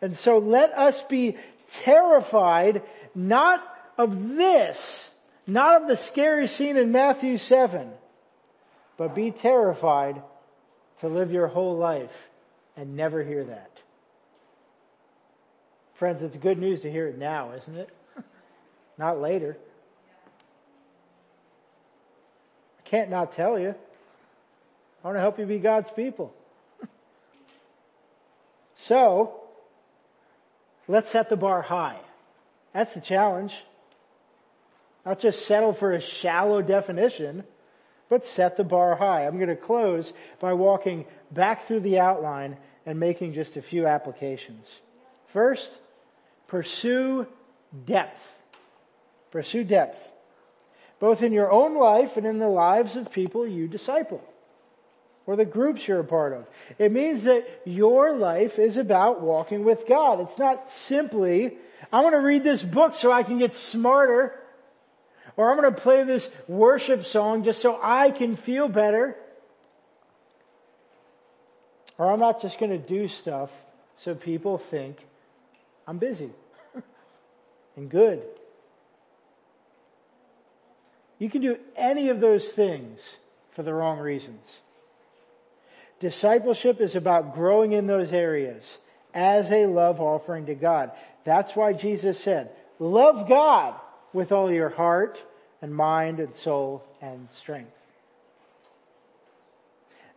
And 0.00 0.16
so 0.16 0.38
let 0.38 0.72
us 0.72 1.00
be 1.08 1.36
terrified 1.82 2.82
not 3.14 3.62
of 3.96 4.36
this, 4.36 5.08
not 5.46 5.82
of 5.82 5.88
the 5.88 5.96
scary 5.96 6.46
scene 6.46 6.76
in 6.76 6.92
Matthew 6.92 7.38
7, 7.38 7.90
but 8.96 9.14
be 9.14 9.32
terrified 9.32 10.22
to 11.00 11.08
live 11.08 11.32
your 11.32 11.48
whole 11.48 11.76
life 11.76 12.12
and 12.76 12.96
never 12.96 13.24
hear 13.24 13.44
that. 13.44 13.70
Friends, 15.94 16.22
it's 16.22 16.36
good 16.36 16.58
news 16.58 16.82
to 16.82 16.90
hear 16.90 17.08
it 17.08 17.18
now, 17.18 17.52
isn't 17.52 17.76
it? 17.76 17.90
Not 18.98 19.20
later. 19.20 19.56
I 22.78 22.88
can't 22.88 23.10
not 23.10 23.32
tell 23.32 23.58
you. 23.58 23.74
I 25.02 25.06
want 25.06 25.16
to 25.16 25.20
help 25.20 25.38
you 25.38 25.44
be 25.44 25.58
God's 25.58 25.90
people. 25.90 26.32
So, 28.84 29.40
let's 30.86 31.10
set 31.10 31.28
the 31.28 31.36
bar 31.36 31.62
high. 31.62 32.00
That's 32.72 32.94
the 32.94 33.00
challenge. 33.00 33.54
Not 35.04 35.20
just 35.20 35.46
settle 35.46 35.72
for 35.72 35.92
a 35.92 36.00
shallow 36.00 36.62
definition, 36.62 37.44
but 38.08 38.26
set 38.26 38.56
the 38.56 38.64
bar 38.64 38.96
high. 38.96 39.26
I'm 39.26 39.36
going 39.36 39.48
to 39.48 39.56
close 39.56 40.12
by 40.40 40.52
walking 40.52 41.06
back 41.30 41.66
through 41.66 41.80
the 41.80 41.98
outline 41.98 42.56
and 42.86 42.98
making 42.98 43.34
just 43.34 43.56
a 43.56 43.62
few 43.62 43.86
applications. 43.86 44.66
First, 45.32 45.70
pursue 46.46 47.26
depth. 47.84 48.20
Pursue 49.30 49.64
depth. 49.64 49.98
Both 51.00 51.22
in 51.22 51.32
your 51.32 51.50
own 51.50 51.76
life 51.76 52.16
and 52.16 52.26
in 52.26 52.38
the 52.38 52.48
lives 52.48 52.96
of 52.96 53.12
people 53.12 53.46
you 53.46 53.68
disciple. 53.68 54.22
Or 55.28 55.36
the 55.36 55.44
groups 55.44 55.86
you're 55.86 56.00
a 56.00 56.04
part 56.04 56.32
of. 56.32 56.46
It 56.78 56.90
means 56.90 57.24
that 57.24 57.46
your 57.66 58.16
life 58.16 58.58
is 58.58 58.78
about 58.78 59.20
walking 59.20 59.62
with 59.62 59.86
God. 59.86 60.20
It's 60.20 60.38
not 60.38 60.70
simply, 60.70 61.58
I 61.92 62.00
want 62.00 62.14
to 62.14 62.20
read 62.20 62.42
this 62.42 62.62
book 62.62 62.94
so 62.94 63.12
I 63.12 63.24
can 63.24 63.38
get 63.38 63.54
smarter. 63.54 64.40
Or 65.36 65.50
I'm 65.50 65.60
going 65.60 65.70
to 65.70 65.78
play 65.78 66.02
this 66.04 66.26
worship 66.48 67.04
song 67.04 67.44
just 67.44 67.60
so 67.60 67.78
I 67.82 68.10
can 68.10 68.36
feel 68.36 68.68
better. 68.68 69.16
Or 71.98 72.10
I'm 72.10 72.20
not 72.20 72.40
just 72.40 72.58
going 72.58 72.72
to 72.72 72.78
do 72.78 73.06
stuff 73.06 73.50
so 73.98 74.14
people 74.14 74.56
think 74.56 74.96
I'm 75.86 75.98
busy 75.98 76.30
and 77.76 77.90
good. 77.90 78.22
You 81.18 81.28
can 81.28 81.42
do 81.42 81.58
any 81.76 82.08
of 82.08 82.18
those 82.18 82.48
things 82.48 83.02
for 83.54 83.62
the 83.62 83.74
wrong 83.74 83.98
reasons. 83.98 84.60
Discipleship 86.00 86.80
is 86.80 86.94
about 86.94 87.34
growing 87.34 87.72
in 87.72 87.86
those 87.86 88.12
areas 88.12 88.64
as 89.12 89.50
a 89.50 89.66
love 89.66 90.00
offering 90.00 90.46
to 90.46 90.54
God. 90.54 90.92
That's 91.24 91.54
why 91.56 91.72
Jesus 91.72 92.20
said, 92.20 92.50
love 92.78 93.28
God 93.28 93.74
with 94.12 94.32
all 94.32 94.50
your 94.50 94.68
heart 94.68 95.18
and 95.60 95.74
mind 95.74 96.20
and 96.20 96.34
soul 96.34 96.84
and 97.02 97.28
strength. 97.34 97.72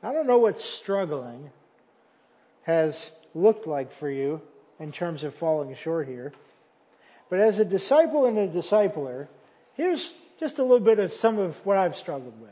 I 0.04 0.14
don't 0.14 0.28
know 0.28 0.40
what 0.40 0.60
struggling 0.60 1.50
has 2.64 3.12
looked 3.34 3.68
like 3.68 3.98
for 4.00 4.10
you 4.10 4.42
in 4.80 4.92
terms 4.92 5.24
of 5.24 5.36
falling 5.36 5.76
short 5.84 6.08
here. 6.08 6.34
But 7.30 7.40
as 7.40 7.60
a 7.60 7.66
disciple 7.66 8.26
and 8.26 8.38
a 8.38 8.48
discipler, 8.48 9.28
here's 9.76 10.12
just 10.40 10.58
a 10.58 10.64
little 10.64 10.80
bit 10.80 11.00
of 11.00 11.14
some 11.14 11.40
of 11.40 11.56
what 11.64 11.78
I've 11.78 11.96
struggled 11.96 12.40
with. 12.42 12.50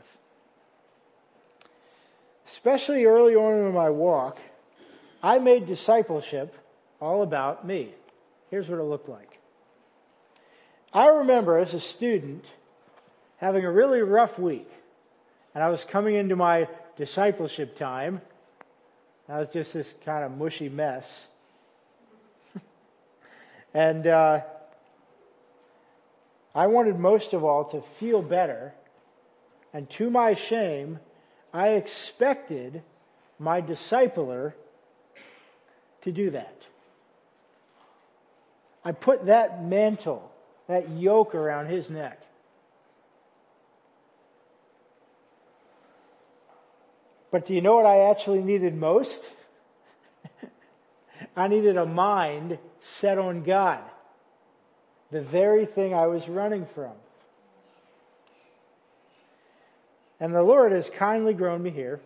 Especially 2.52 3.04
early 3.04 3.34
on 3.34 3.66
in 3.66 3.72
my 3.72 3.90
walk, 3.90 4.38
I 5.22 5.38
made 5.38 5.66
discipleship 5.66 6.54
all 7.00 7.22
about 7.22 7.66
me. 7.66 7.94
Here's 8.50 8.68
what 8.68 8.78
it 8.78 8.84
looked 8.84 9.08
like. 9.08 9.38
I 10.92 11.06
remember 11.06 11.58
as 11.58 11.72
a 11.72 11.80
student 11.80 12.44
having 13.36 13.64
a 13.64 13.70
really 13.70 14.00
rough 14.00 14.38
week 14.38 14.68
and 15.54 15.62
I 15.62 15.68
was 15.68 15.84
coming 15.84 16.14
into 16.14 16.36
my 16.36 16.68
discipleship 16.96 17.76
time. 17.76 18.20
I 19.28 19.38
was 19.38 19.48
just 19.52 19.72
this 19.72 19.92
kind 20.04 20.24
of 20.24 20.32
mushy 20.32 20.68
mess. 20.68 21.26
and, 23.74 24.06
uh, 24.06 24.40
I 26.54 26.66
wanted 26.66 26.98
most 26.98 27.32
of 27.32 27.44
all 27.44 27.70
to 27.70 27.82
feel 28.00 28.22
better, 28.22 28.74
and 29.72 29.88
to 29.90 30.10
my 30.10 30.34
shame, 30.34 30.98
I 31.52 31.70
expected 31.70 32.82
my 33.38 33.60
discipler 33.60 34.54
to 36.02 36.12
do 36.12 36.30
that. 36.30 36.56
I 38.84 38.92
put 38.92 39.26
that 39.26 39.64
mantle, 39.64 40.30
that 40.68 40.90
yoke 40.90 41.34
around 41.34 41.66
his 41.66 41.90
neck. 41.90 42.20
But 47.30 47.46
do 47.46 47.54
you 47.54 47.60
know 47.60 47.76
what 47.76 47.86
I 47.86 48.10
actually 48.10 48.42
needed 48.42 48.74
most? 48.74 49.20
I 51.36 51.48
needed 51.48 51.76
a 51.76 51.86
mind 51.86 52.58
set 52.80 53.18
on 53.18 53.42
God 53.42 53.82
the 55.10 55.20
very 55.20 55.66
thing 55.66 55.94
I 55.94 56.06
was 56.06 56.28
running 56.28 56.66
from. 56.74 56.92
And 60.20 60.34
the 60.34 60.42
Lord 60.42 60.72
has 60.72 60.88
kindly 60.98 61.32
grown 61.32 61.62
me 61.62 61.70
here. 61.70 62.00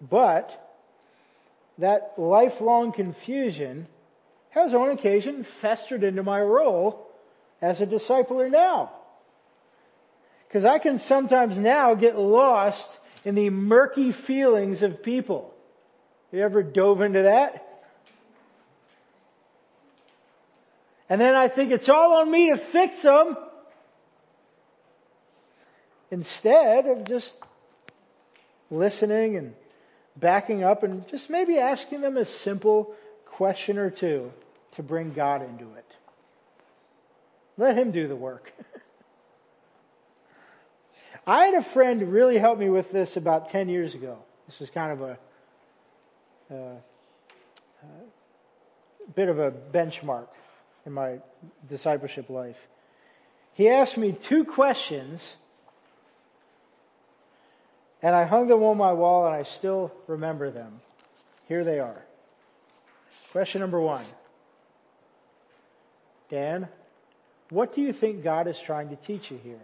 But 0.00 0.50
that 1.78 2.14
lifelong 2.16 2.92
confusion 2.92 3.86
has 4.50 4.74
on 4.74 4.90
occasion 4.90 5.46
festered 5.60 6.02
into 6.02 6.22
my 6.22 6.40
role 6.40 7.06
as 7.60 7.80
a 7.80 7.86
discipler 7.86 8.50
now. 8.50 8.90
Because 10.48 10.64
I 10.64 10.78
can 10.78 10.98
sometimes 10.98 11.56
now 11.56 11.94
get 11.94 12.18
lost 12.18 12.88
in 13.24 13.34
the 13.34 13.50
murky 13.50 14.12
feelings 14.12 14.82
of 14.82 15.02
people. 15.02 15.54
You 16.32 16.40
ever 16.42 16.62
dove 16.62 17.02
into 17.02 17.22
that? 17.22 17.66
And 21.08 21.20
then 21.20 21.34
I 21.34 21.48
think 21.48 21.72
it's 21.72 21.88
all 21.88 22.14
on 22.14 22.30
me 22.30 22.50
to 22.50 22.56
fix 22.56 23.02
them. 23.02 23.36
Instead 26.10 26.86
of 26.86 27.04
just 27.04 27.32
listening 28.70 29.36
and 29.36 29.54
backing 30.16 30.64
up 30.64 30.82
and 30.82 31.06
just 31.08 31.30
maybe 31.30 31.58
asking 31.58 32.00
them 32.00 32.16
a 32.16 32.24
simple 32.24 32.94
question 33.26 33.78
or 33.78 33.90
two 33.90 34.32
to 34.72 34.82
bring 34.82 35.12
God 35.12 35.42
into 35.42 35.74
it. 35.74 35.86
Let 37.56 37.76
Him 37.76 37.90
do 37.90 38.08
the 38.08 38.16
work. 38.16 38.52
I 41.26 41.44
had 41.46 41.54
a 41.54 41.64
friend 41.72 42.12
really 42.12 42.38
helped 42.38 42.60
me 42.60 42.70
with 42.70 42.90
this 42.90 43.16
about 43.16 43.50
10 43.50 43.68
years 43.68 43.94
ago. 43.94 44.18
This 44.46 44.60
is 44.60 44.70
kind 44.70 44.92
of 44.92 45.00
a, 45.02 45.18
uh, 46.52 46.76
a 47.82 49.12
bit 49.14 49.28
of 49.28 49.38
a 49.38 49.50
benchmark 49.50 50.28
in 50.86 50.92
my 50.92 51.18
discipleship 51.68 52.30
life. 52.30 52.56
He 53.54 53.68
asked 53.68 53.98
me 53.98 54.16
two 54.28 54.44
questions 54.44 55.36
and 58.02 58.14
I 58.14 58.24
hung 58.24 58.48
them 58.48 58.62
on 58.62 58.76
my 58.76 58.92
wall 58.92 59.26
and 59.26 59.34
I 59.34 59.42
still 59.42 59.92
remember 60.06 60.50
them. 60.50 60.80
Here 61.46 61.64
they 61.64 61.78
are. 61.78 62.02
Question 63.32 63.60
number 63.60 63.80
one. 63.80 64.04
Dan, 66.30 66.68
what 67.50 67.74
do 67.74 67.80
you 67.80 67.92
think 67.92 68.22
God 68.22 68.46
is 68.46 68.58
trying 68.64 68.90
to 68.90 68.96
teach 68.96 69.30
you 69.30 69.38
here? 69.42 69.60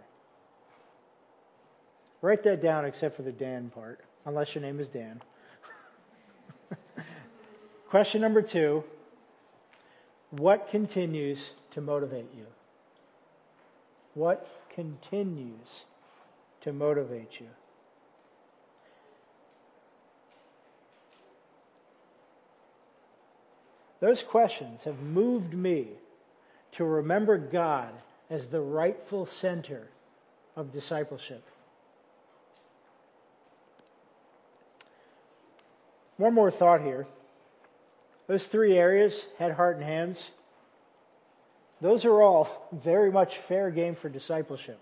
Write 2.21 2.43
that 2.43 2.61
down 2.61 2.85
except 2.85 3.15
for 3.15 3.21
the 3.21 3.31
Dan 3.31 3.71
part, 3.73 3.99
unless 4.25 4.53
your 4.53 4.61
name 4.61 4.79
is 4.79 4.87
Dan. 4.87 5.21
Question 7.89 8.21
number 8.21 8.41
two. 8.41 8.83
What 10.31 10.67
continues 10.69 11.51
to 11.71 11.81
motivate 11.81 12.27
you? 12.35 12.45
What 14.13 14.45
continues 14.75 15.85
to 16.61 16.73
motivate 16.73 17.39
you? 17.39 17.47
Those 23.99 24.21
questions 24.21 24.83
have 24.83 24.99
moved 24.99 25.53
me 25.53 25.87
to 26.73 26.85
remember 26.85 27.37
God 27.37 27.89
as 28.29 28.45
the 28.47 28.61
rightful 28.61 29.25
center 29.25 29.87
of 30.55 30.71
discipleship. 30.71 31.43
One 36.17 36.33
more 36.33 36.51
thought 36.51 36.81
here. 36.81 37.07
Those 38.27 38.43
three 38.45 38.77
areas, 38.77 39.19
head, 39.37 39.53
heart, 39.53 39.77
and 39.77 39.85
hands, 39.85 40.21
those 41.79 42.05
are 42.05 42.21
all 42.21 42.67
very 42.83 43.11
much 43.11 43.37
fair 43.47 43.71
game 43.71 43.95
for 43.95 44.09
discipleship. 44.09 44.79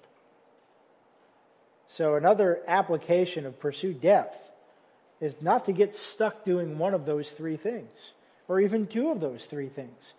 So 1.90 2.16
another 2.16 2.62
application 2.68 3.46
of 3.46 3.60
pursue 3.60 3.94
depth 3.94 4.38
is 5.22 5.36
not 5.42 5.66
to 5.66 5.72
get 5.72 5.96
stuck 5.96 6.44
doing 6.44 6.78
one 6.78 6.94
of 6.94 7.06
those 7.06 7.30
three 7.38 7.58
things, 7.58 7.92
or 8.48 8.60
even 8.60 8.88
two 8.88 9.10
of 9.10 9.20
those 9.20 9.44
three 9.50 9.70
things. 9.70 10.14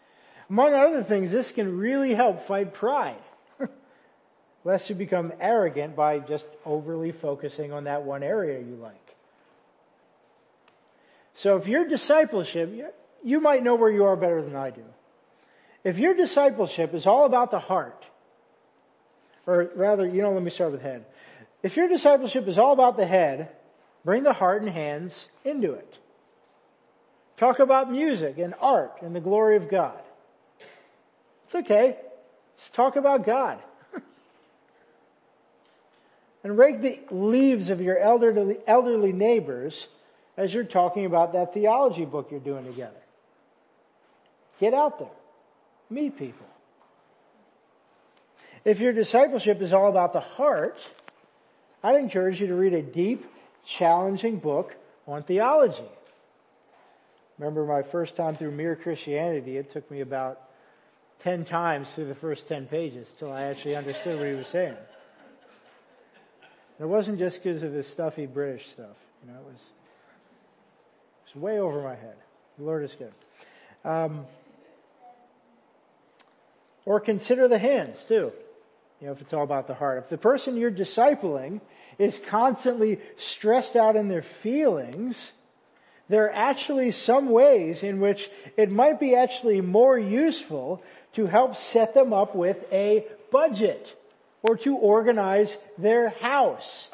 Among 0.49 0.75
other 0.75 1.03
things, 1.03 1.33
this 1.33 1.51
can 1.51 1.77
really 1.77 2.15
help 2.15 2.47
fight 2.47 2.75
pride, 2.75 3.23
lest 4.65 4.89
you 4.89 4.95
become 4.95 5.33
arrogant 5.41 5.97
by 5.97 6.21
just 6.21 6.47
overly 6.65 7.13
focusing 7.13 7.73
on 7.73 7.85
that 7.85 8.05
one 8.05 8.23
area 8.23 8.61
you 8.61 8.77
like. 8.77 8.95
So 11.35 11.57
if 11.57 11.67
your 11.67 11.87
discipleship, 11.87 12.73
you 13.23 13.41
might 13.41 13.63
know 13.63 13.75
where 13.75 13.91
you 13.91 14.05
are 14.05 14.17
better 14.17 14.43
than 14.43 14.57
I 14.57 14.71
do. 14.71 14.85
If 15.85 15.99
your 15.99 16.15
discipleship 16.15 16.95
is 16.95 17.07
all 17.07 17.27
about 17.27 17.51
the 17.51 17.59
heart, 17.59 18.05
or 19.47 19.71
rather, 19.77 20.07
you 20.07 20.23
know, 20.23 20.33
let 20.33 20.43
me 20.43 20.51
start 20.51 20.73
with 20.73 20.83
head. 20.83 21.05
If 21.63 21.77
your 21.77 21.89
discipleship 21.89 22.49
is 22.49 22.59
all 22.59 22.73
about 22.73 22.97
the 22.97 23.07
head, 23.07 23.51
bring 24.05 24.23
the 24.23 24.33
heart 24.33 24.63
and 24.63 24.71
hands 24.71 25.29
into 25.45 25.73
it. 25.73 25.99
Talk 27.37 27.59
about 27.59 27.91
music 27.91 28.39
and 28.39 28.55
art 28.61 29.03
and 29.03 29.15
the 29.15 29.21
glory 29.21 29.57
of 29.57 29.69
God. 29.69 29.99
It's 31.47 31.55
okay. 31.55 31.97
Let's 32.57 32.71
talk 32.73 32.97
about 32.97 33.27
God. 33.27 33.59
and 36.43 36.57
rake 36.57 36.81
the 36.81 36.99
leaves 37.15 37.69
of 37.69 37.81
your 37.81 37.99
elderly, 37.99 38.57
elderly 38.67 39.13
neighbors 39.13 39.87
as 40.37 40.53
you're 40.53 40.65
talking 40.65 41.05
about 41.05 41.35
that 41.35 41.53
theology 41.55 42.05
book 42.05 42.29
you're 42.31 42.41
doing 42.41 42.65
together. 42.65 42.97
Get 44.59 44.73
out 44.75 44.99
there. 44.99 45.09
Meet 45.91 46.19
people. 46.19 46.47
If 48.65 48.81
your 48.81 48.93
discipleship 48.93 49.63
is 49.63 49.73
all 49.73 49.89
about 49.89 50.13
the 50.13 50.21
heart, 50.21 50.79
I'd 51.83 51.97
encourage 51.97 52.41
you 52.41 52.49
to 52.49 52.55
read 52.55 52.73
a 52.73 52.83
deep, 52.83 53.25
challenging 53.65 54.39
book 54.39 54.75
on 55.07 55.23
theology. 55.23 55.89
Remember 57.39 57.67
my 57.67 57.83
first 57.83 58.17
time 58.17 58.37
through 58.37 58.53
Mere 58.53 58.77
Christianity, 58.77 59.57
it 59.59 59.71
took 59.73 59.91
me 59.91 60.01
about 60.01 60.41
10 61.23 61.45
times 61.45 61.89
through 61.95 62.09
the 62.09 62.15
first 62.15 62.49
10 62.49 62.67
pages 62.67 63.09
till 63.19 63.33
I 63.33 63.45
actually 63.45 63.77
understood 63.77 64.19
what 64.19 64.29
he 64.29 64.35
was 64.35 64.49
saying. 64.49 64.77
And 66.79 66.87
it 66.87 66.87
wasn't 66.87 67.19
just 67.19 67.43
because 67.43 67.63
of 67.63 67.73
the 67.73 67.83
stuffy 67.83 68.27
British 68.27 68.71
stuff. 68.73 68.97
You 69.23 69.33
know, 69.33 69.39
it 69.39 69.45
was, 69.45 69.61
it 69.61 71.35
was 71.35 71.43
way 71.43 71.59
over 71.59 71.83
my 71.83 71.95
head. 71.95 72.17
The 72.59 72.65
Lord 72.65 72.85
is 72.85 72.97
good. 72.99 73.13
Um, 73.85 74.27
or 76.85 77.01
consider 77.01 77.49
the 77.49 77.59
hands 77.59 78.03
too. 78.07 78.33
You 79.01 79.09
know, 79.09 79.13
if 79.13 79.21
it's 79.21 79.35
all 79.35 79.43
about 79.43 79.67
the 79.67 79.75
heart. 79.75 80.03
If 80.05 80.09
the 80.09 80.17
person 80.17 80.57
you're 80.57 80.71
discipling 80.71 81.61
is 81.99 82.19
constantly 82.31 82.99
stressed 83.19 83.77
out 83.77 83.97
in 83.97 84.09
their 84.09 84.25
feelings, 84.43 85.33
there 86.09 86.27
are 86.27 86.35
actually 86.35 86.93
some 86.93 87.31
ways 87.31 87.83
in 87.83 88.01
which 88.01 88.31
it 88.57 88.71
might 88.71 89.01
be 89.01 89.17
actually 89.17 89.61
more 89.61 89.99
useful 89.99 90.83
to 91.15 91.27
help 91.27 91.57
set 91.57 91.95
them 91.95 92.13
up 92.13 92.37
with 92.37 92.57
a 92.71 93.07
budget 93.33 93.93
or 94.43 94.57
to 94.59 94.77
organize 94.77 95.57
their 95.79 96.11
house. 96.11 96.89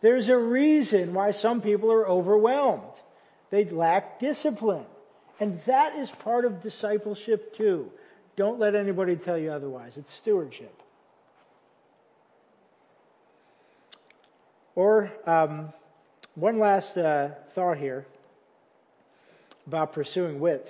There's 0.00 0.28
a 0.28 0.36
reason 0.36 1.12
why 1.12 1.32
some 1.32 1.60
people 1.60 1.92
are 1.92 2.08
overwhelmed. 2.08 2.92
They 3.50 3.64
lack 3.64 4.18
discipline. 4.20 4.86
And 5.40 5.60
that 5.66 5.96
is 5.96 6.10
part 6.10 6.44
of 6.44 6.62
discipleship 6.62 7.56
too. 7.56 7.90
Don't 8.36 8.58
let 8.58 8.74
anybody 8.74 9.16
tell 9.16 9.36
you 9.36 9.52
otherwise. 9.52 9.92
It's 9.96 10.12
stewardship. 10.14 10.74
Or 14.74 15.12
um, 15.26 15.72
one 16.34 16.58
last 16.58 16.96
uh, 16.96 17.30
thought 17.54 17.78
here 17.78 18.06
about 19.66 19.92
pursuing 19.92 20.40
width. 20.40 20.68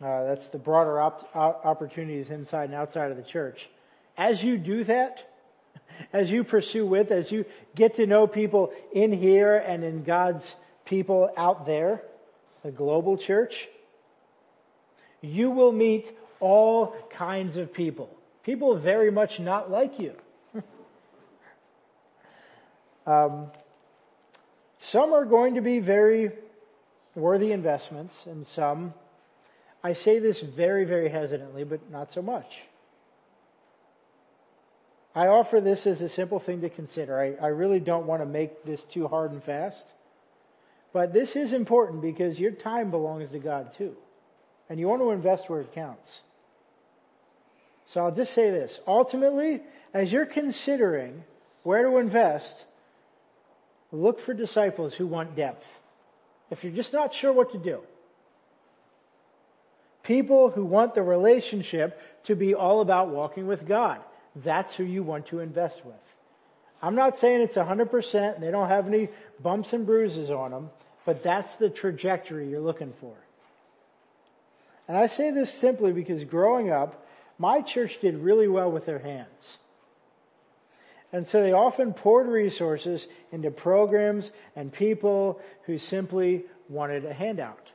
Uh, 0.00 0.24
that's 0.24 0.46
the 0.48 0.58
broader 0.58 1.00
op- 1.00 1.34
opportunities 1.34 2.30
inside 2.30 2.64
and 2.64 2.74
outside 2.74 3.10
of 3.10 3.16
the 3.16 3.22
church. 3.22 3.68
As 4.16 4.42
you 4.42 4.56
do 4.56 4.84
that, 4.84 5.22
as 6.12 6.30
you 6.30 6.44
pursue 6.44 6.86
width, 6.86 7.10
as 7.10 7.32
you 7.32 7.44
get 7.74 7.96
to 7.96 8.06
know 8.06 8.26
people 8.26 8.72
in 8.92 9.12
here 9.12 9.56
and 9.56 9.82
in 9.82 10.04
God's 10.04 10.54
people 10.84 11.30
out 11.36 11.66
there, 11.66 12.02
the 12.62 12.70
global 12.70 13.18
church, 13.18 13.68
you 15.20 15.50
will 15.50 15.72
meet 15.72 16.12
all 16.38 16.94
kinds 17.10 17.56
of 17.56 17.72
people. 17.72 18.08
People 18.44 18.78
very 18.78 19.10
much 19.10 19.40
not 19.40 19.68
like 19.70 19.98
you. 19.98 20.12
um, 23.06 23.48
some 24.80 25.12
are 25.12 25.24
going 25.24 25.56
to 25.56 25.60
be 25.60 25.80
very 25.80 26.30
worthy 27.18 27.52
investments, 27.52 28.14
and 28.26 28.46
some, 28.46 28.94
I 29.82 29.92
say 29.92 30.18
this 30.18 30.40
very, 30.40 30.84
very 30.84 31.08
hesitantly, 31.08 31.64
but 31.64 31.90
not 31.90 32.12
so 32.12 32.22
much. 32.22 32.46
I 35.14 35.26
offer 35.26 35.60
this 35.60 35.86
as 35.86 36.00
a 36.00 36.08
simple 36.08 36.38
thing 36.38 36.60
to 36.60 36.70
consider. 36.70 37.18
I, 37.18 37.44
I 37.44 37.48
really 37.48 37.80
don't 37.80 38.06
want 38.06 38.22
to 38.22 38.26
make 38.26 38.64
this 38.64 38.84
too 38.84 39.08
hard 39.08 39.32
and 39.32 39.42
fast. 39.42 39.84
But 40.92 41.12
this 41.12 41.36
is 41.36 41.52
important 41.52 42.02
because 42.02 42.38
your 42.38 42.52
time 42.52 42.90
belongs 42.90 43.30
to 43.30 43.38
God 43.38 43.74
too. 43.76 43.96
And 44.70 44.78
you 44.78 44.86
want 44.86 45.02
to 45.02 45.10
invest 45.10 45.48
where 45.48 45.60
it 45.60 45.74
counts. 45.74 46.20
So 47.88 48.02
I'll 48.02 48.14
just 48.14 48.34
say 48.34 48.50
this. 48.50 48.78
Ultimately, 48.86 49.62
as 49.94 50.12
you're 50.12 50.26
considering 50.26 51.24
where 51.62 51.82
to 51.82 51.96
invest, 51.96 52.54
look 53.92 54.20
for 54.20 54.34
disciples 54.34 54.94
who 54.94 55.06
want 55.06 55.36
depth. 55.36 55.66
If 56.50 56.64
you're 56.64 56.72
just 56.72 56.92
not 56.92 57.14
sure 57.14 57.32
what 57.32 57.52
to 57.52 57.58
do, 57.58 57.80
people 60.02 60.50
who 60.50 60.64
want 60.64 60.94
the 60.94 61.02
relationship 61.02 61.98
to 62.24 62.34
be 62.34 62.54
all 62.54 62.80
about 62.80 63.08
walking 63.08 63.46
with 63.46 63.66
God. 63.66 64.00
That's 64.36 64.74
who 64.74 64.84
you 64.84 65.02
want 65.02 65.26
to 65.28 65.40
invest 65.40 65.82
with. 65.84 65.94
I'm 66.80 66.94
not 66.94 67.18
saying 67.18 67.40
it's 67.42 67.56
100% 67.56 68.34
and 68.34 68.42
they 68.42 68.50
don't 68.50 68.68
have 68.68 68.86
any 68.86 69.08
bumps 69.42 69.72
and 69.72 69.84
bruises 69.84 70.30
on 70.30 70.52
them, 70.52 70.70
but 71.04 71.22
that's 71.22 71.52
the 71.56 71.68
trajectory 71.68 72.48
you're 72.48 72.60
looking 72.60 72.92
for. 73.00 73.14
And 74.86 74.96
I 74.96 75.08
say 75.08 75.30
this 75.30 75.52
simply 75.60 75.92
because 75.92 76.24
growing 76.24 76.70
up, 76.70 77.04
my 77.36 77.60
church 77.60 77.98
did 78.00 78.16
really 78.16 78.48
well 78.48 78.70
with 78.70 78.86
their 78.86 78.98
hands. 78.98 79.58
And 81.12 81.26
so 81.26 81.42
they 81.42 81.52
often 81.52 81.94
poured 81.94 82.28
resources 82.28 83.06
into 83.32 83.50
programs 83.50 84.30
and 84.54 84.72
people 84.72 85.40
who 85.64 85.78
simply 85.78 86.44
wanted 86.68 87.04
a 87.06 87.14
handout. 87.14 87.70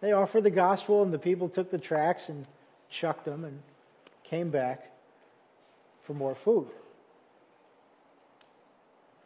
They 0.00 0.12
offered 0.12 0.44
the 0.44 0.50
gospel 0.50 1.02
and 1.02 1.12
the 1.12 1.18
people 1.18 1.48
took 1.48 1.70
the 1.70 1.78
tracts 1.78 2.28
and 2.28 2.46
chucked 2.90 3.24
them 3.24 3.44
and 3.44 3.60
came 4.24 4.50
back 4.50 4.82
for 6.06 6.14
more 6.14 6.36
food. 6.44 6.66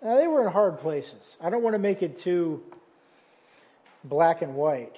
Now 0.03 0.17
they 0.17 0.27
were 0.27 0.47
in 0.47 0.53
hard 0.53 0.79
places. 0.81 1.21
I 1.41 1.51
don't 1.51 1.62
want 1.62 1.75
to 1.75 1.81
make 1.81 2.03
it 2.03 2.21
too 2.21 2.62
black 4.05 4.43
and 4.43 4.55
white. 4.55 4.97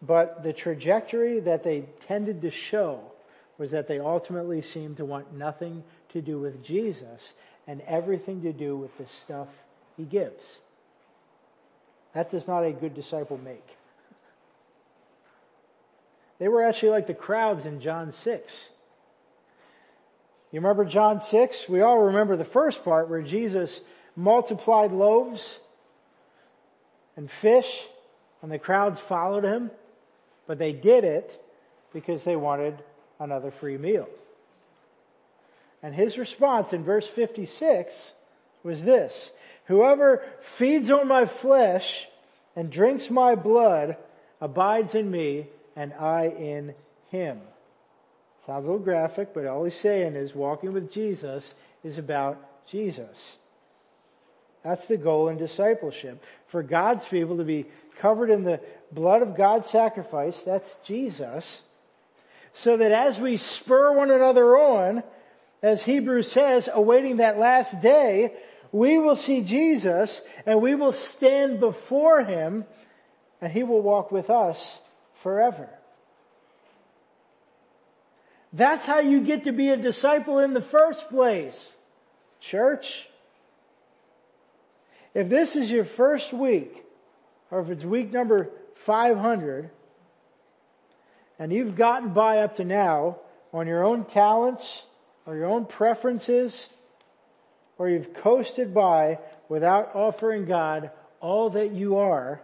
But 0.00 0.42
the 0.42 0.52
trajectory 0.52 1.40
that 1.40 1.64
they 1.64 1.86
tended 2.06 2.42
to 2.42 2.50
show 2.50 3.11
was 3.62 3.70
that 3.70 3.86
they 3.86 4.00
ultimately 4.00 4.60
seemed 4.60 4.96
to 4.96 5.04
want 5.04 5.32
nothing 5.32 5.84
to 6.12 6.20
do 6.20 6.40
with 6.40 6.64
Jesus 6.64 7.32
and 7.68 7.80
everything 7.82 8.42
to 8.42 8.52
do 8.52 8.76
with 8.76 8.90
the 8.98 9.06
stuff 9.22 9.46
he 9.96 10.02
gives. 10.02 10.42
That 12.12 12.28
does 12.32 12.48
not 12.48 12.64
a 12.64 12.72
good 12.72 12.92
disciple 12.92 13.38
make. 13.38 13.64
They 16.40 16.48
were 16.48 16.64
actually 16.64 16.88
like 16.88 17.06
the 17.06 17.14
crowds 17.14 17.64
in 17.64 17.80
John 17.80 18.10
6. 18.10 18.68
You 20.50 20.58
remember 20.58 20.84
John 20.84 21.22
6? 21.22 21.68
We 21.68 21.82
all 21.82 22.06
remember 22.06 22.36
the 22.36 22.44
first 22.44 22.82
part 22.82 23.08
where 23.08 23.22
Jesus 23.22 23.80
multiplied 24.16 24.90
loaves 24.90 25.48
and 27.16 27.30
fish 27.40 27.72
and 28.42 28.50
the 28.50 28.58
crowds 28.58 28.98
followed 29.08 29.44
him. 29.44 29.70
But 30.48 30.58
they 30.58 30.72
did 30.72 31.04
it 31.04 31.30
because 31.92 32.24
they 32.24 32.34
wanted 32.34 32.82
another 33.22 33.50
free 33.50 33.78
meal. 33.78 34.08
And 35.82 35.94
his 35.94 36.18
response 36.18 36.72
in 36.72 36.84
verse 36.84 37.08
56 37.08 38.12
was 38.62 38.82
this, 38.82 39.30
whoever 39.66 40.22
feeds 40.58 40.90
on 40.90 41.08
my 41.08 41.26
flesh 41.26 42.06
and 42.54 42.70
drinks 42.70 43.10
my 43.10 43.34
blood 43.34 43.96
abides 44.40 44.94
in 44.94 45.10
me 45.10 45.48
and 45.74 45.92
I 45.94 46.26
in 46.26 46.74
him. 47.10 47.40
Sounds 48.46 48.66
a 48.66 48.70
little 48.70 48.84
graphic, 48.84 49.34
but 49.34 49.46
all 49.46 49.64
he's 49.64 49.78
saying 49.80 50.16
is 50.16 50.34
walking 50.34 50.72
with 50.72 50.92
Jesus 50.92 51.54
is 51.84 51.98
about 51.98 52.38
Jesus. 52.68 53.16
That's 54.64 54.84
the 54.86 54.96
goal 54.96 55.28
in 55.28 55.38
discipleship. 55.38 56.22
For 56.48 56.62
God's 56.62 57.04
people 57.06 57.36
to 57.38 57.44
be 57.44 57.66
covered 57.98 58.30
in 58.30 58.44
the 58.44 58.60
blood 58.92 59.22
of 59.22 59.36
God's 59.36 59.70
sacrifice, 59.70 60.40
that's 60.44 60.76
Jesus, 60.84 61.62
so 62.54 62.76
that 62.76 62.92
as 62.92 63.18
we 63.18 63.36
spur 63.36 63.92
one 63.96 64.10
another 64.10 64.56
on, 64.56 65.02
as 65.62 65.82
Hebrews 65.82 66.30
says, 66.30 66.68
awaiting 66.72 67.18
that 67.18 67.38
last 67.38 67.80
day, 67.80 68.32
we 68.72 68.98
will 68.98 69.16
see 69.16 69.42
Jesus 69.42 70.20
and 70.46 70.60
we 70.60 70.74
will 70.74 70.92
stand 70.92 71.60
before 71.60 72.24
him 72.24 72.64
and 73.40 73.52
he 73.52 73.62
will 73.62 73.82
walk 73.82 74.10
with 74.10 74.30
us 74.30 74.78
forever. 75.22 75.68
That's 78.52 78.84
how 78.84 79.00
you 79.00 79.20
get 79.20 79.44
to 79.44 79.52
be 79.52 79.70
a 79.70 79.76
disciple 79.76 80.38
in 80.38 80.52
the 80.52 80.62
first 80.62 81.08
place. 81.08 81.72
Church. 82.40 83.06
If 85.14 85.28
this 85.28 85.56
is 85.56 85.70
your 85.70 85.84
first 85.84 86.32
week, 86.32 86.84
or 87.50 87.60
if 87.60 87.68
it's 87.68 87.84
week 87.84 88.12
number 88.12 88.50
500, 88.86 89.70
and 91.38 91.52
you've 91.52 91.76
gotten 91.76 92.12
by 92.12 92.38
up 92.38 92.56
to 92.56 92.64
now 92.64 93.18
on 93.52 93.66
your 93.66 93.84
own 93.84 94.04
talents 94.04 94.82
or 95.26 95.36
your 95.36 95.46
own 95.46 95.66
preferences, 95.66 96.68
or 97.78 97.88
you've 97.88 98.14
coasted 98.14 98.74
by 98.74 99.18
without 99.48 99.94
offering 99.94 100.46
God 100.46 100.90
all 101.20 101.50
that 101.50 101.72
you 101.72 101.96
are, 101.96 102.40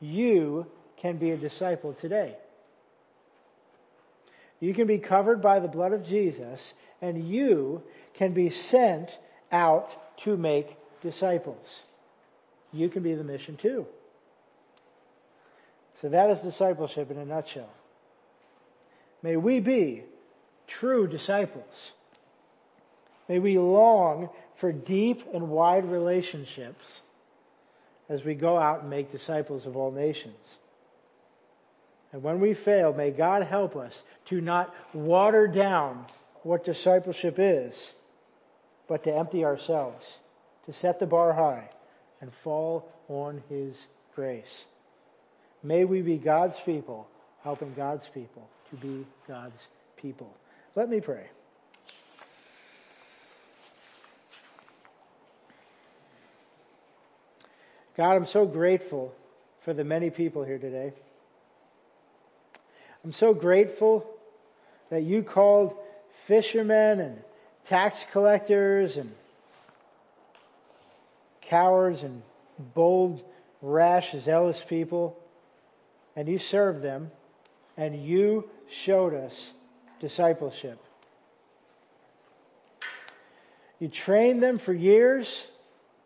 you 0.00 0.66
can 0.98 1.16
be 1.16 1.30
a 1.30 1.36
disciple 1.36 1.94
today. 1.94 2.36
You 4.60 4.74
can 4.74 4.86
be 4.86 4.98
covered 4.98 5.42
by 5.42 5.60
the 5.60 5.68
blood 5.68 5.92
of 5.92 6.06
Jesus, 6.06 6.74
and 7.00 7.28
you 7.28 7.82
can 8.14 8.32
be 8.32 8.50
sent 8.50 9.10
out 9.50 9.94
to 10.24 10.36
make 10.36 10.76
disciples. 11.02 11.80
You 12.72 12.88
can 12.88 13.02
be 13.02 13.14
the 13.14 13.24
mission 13.24 13.56
too. 13.56 13.86
So 16.04 16.10
that 16.10 16.28
is 16.28 16.40
discipleship 16.40 17.10
in 17.10 17.16
a 17.16 17.24
nutshell. 17.24 17.70
May 19.22 19.38
we 19.38 19.60
be 19.60 20.02
true 20.66 21.06
disciples. 21.06 21.92
May 23.26 23.38
we 23.38 23.56
long 23.56 24.28
for 24.60 24.70
deep 24.70 25.22
and 25.32 25.48
wide 25.48 25.90
relationships 25.90 26.84
as 28.10 28.22
we 28.22 28.34
go 28.34 28.58
out 28.58 28.82
and 28.82 28.90
make 28.90 29.12
disciples 29.12 29.64
of 29.64 29.78
all 29.78 29.92
nations. 29.92 30.36
And 32.12 32.22
when 32.22 32.38
we 32.38 32.52
fail, 32.52 32.92
may 32.92 33.10
God 33.10 33.42
help 33.42 33.74
us 33.74 34.02
to 34.26 34.42
not 34.42 34.74
water 34.92 35.46
down 35.46 36.04
what 36.42 36.66
discipleship 36.66 37.36
is, 37.38 37.92
but 38.90 39.04
to 39.04 39.16
empty 39.16 39.42
ourselves, 39.42 40.04
to 40.66 40.74
set 40.74 41.00
the 41.00 41.06
bar 41.06 41.32
high 41.32 41.70
and 42.20 42.30
fall 42.42 42.92
on 43.08 43.42
His 43.48 43.74
grace. 44.14 44.66
May 45.64 45.86
we 45.86 46.02
be 46.02 46.18
God's 46.18 46.56
people, 46.66 47.08
helping 47.42 47.72
God's 47.74 48.04
people 48.12 48.46
to 48.70 48.76
be 48.76 49.06
God's 49.26 49.58
people. 49.96 50.28
Let 50.76 50.90
me 50.90 51.00
pray. 51.00 51.24
God, 57.96 58.12
I'm 58.12 58.26
so 58.26 58.44
grateful 58.44 59.14
for 59.64 59.72
the 59.72 59.84
many 59.84 60.10
people 60.10 60.44
here 60.44 60.58
today. 60.58 60.92
I'm 63.02 63.12
so 63.12 63.32
grateful 63.32 64.04
that 64.90 65.02
you 65.02 65.22
called 65.22 65.74
fishermen 66.26 67.00
and 67.00 67.18
tax 67.68 67.96
collectors 68.12 68.96
and 68.96 69.12
cowards 71.42 72.02
and 72.02 72.22
bold, 72.74 73.22
rash, 73.62 74.14
zealous 74.22 74.60
people, 74.68 75.16
and 76.16 76.28
you 76.28 76.38
served 76.38 76.82
them, 76.82 77.10
and 77.76 78.04
you 78.04 78.48
showed 78.84 79.14
us 79.14 79.52
discipleship. 80.00 80.78
You 83.78 83.88
trained 83.88 84.42
them 84.42 84.58
for 84.58 84.72
years, 84.72 85.30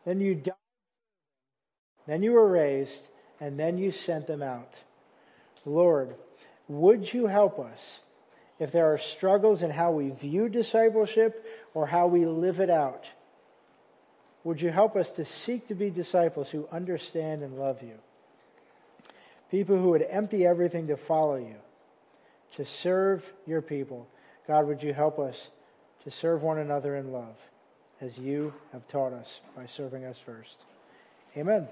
then 0.06 0.20
you 0.20 0.34
died, 0.34 0.54
then 2.06 2.22
you 2.22 2.32
were 2.32 2.48
raised, 2.48 3.02
and 3.40 3.58
then 3.58 3.78
you 3.78 3.92
sent 3.92 4.26
them 4.26 4.42
out. 4.42 4.74
Lord, 5.64 6.14
would 6.68 7.12
you 7.12 7.26
help 7.26 7.58
us 7.58 7.78
if 8.58 8.72
there 8.72 8.92
are 8.92 8.98
struggles 8.98 9.62
in 9.62 9.70
how 9.70 9.92
we 9.92 10.10
view 10.10 10.48
discipleship 10.48 11.44
or 11.74 11.86
how 11.86 12.06
we 12.06 12.24
live 12.26 12.60
it 12.60 12.70
out? 12.70 13.04
Would 14.44 14.60
you 14.60 14.70
help 14.70 14.96
us 14.96 15.10
to 15.10 15.24
seek 15.24 15.68
to 15.68 15.74
be 15.74 15.90
disciples 15.90 16.48
who 16.50 16.66
understand 16.72 17.42
and 17.42 17.58
love 17.58 17.82
you? 17.82 17.94
People 19.50 19.76
who 19.76 19.90
would 19.90 20.02
empty 20.02 20.46
everything 20.46 20.88
to 20.88 20.96
follow 20.96 21.36
you, 21.36 21.56
to 22.56 22.66
serve 22.66 23.24
your 23.46 23.62
people. 23.62 24.06
God, 24.46 24.66
would 24.66 24.82
you 24.82 24.92
help 24.92 25.18
us 25.18 25.36
to 26.04 26.10
serve 26.10 26.42
one 26.42 26.58
another 26.58 26.96
in 26.96 27.12
love 27.12 27.36
as 28.00 28.16
you 28.18 28.52
have 28.72 28.86
taught 28.88 29.12
us 29.12 29.40
by 29.56 29.66
serving 29.66 30.04
us 30.04 30.16
first? 30.24 30.56
Amen. 31.36 31.68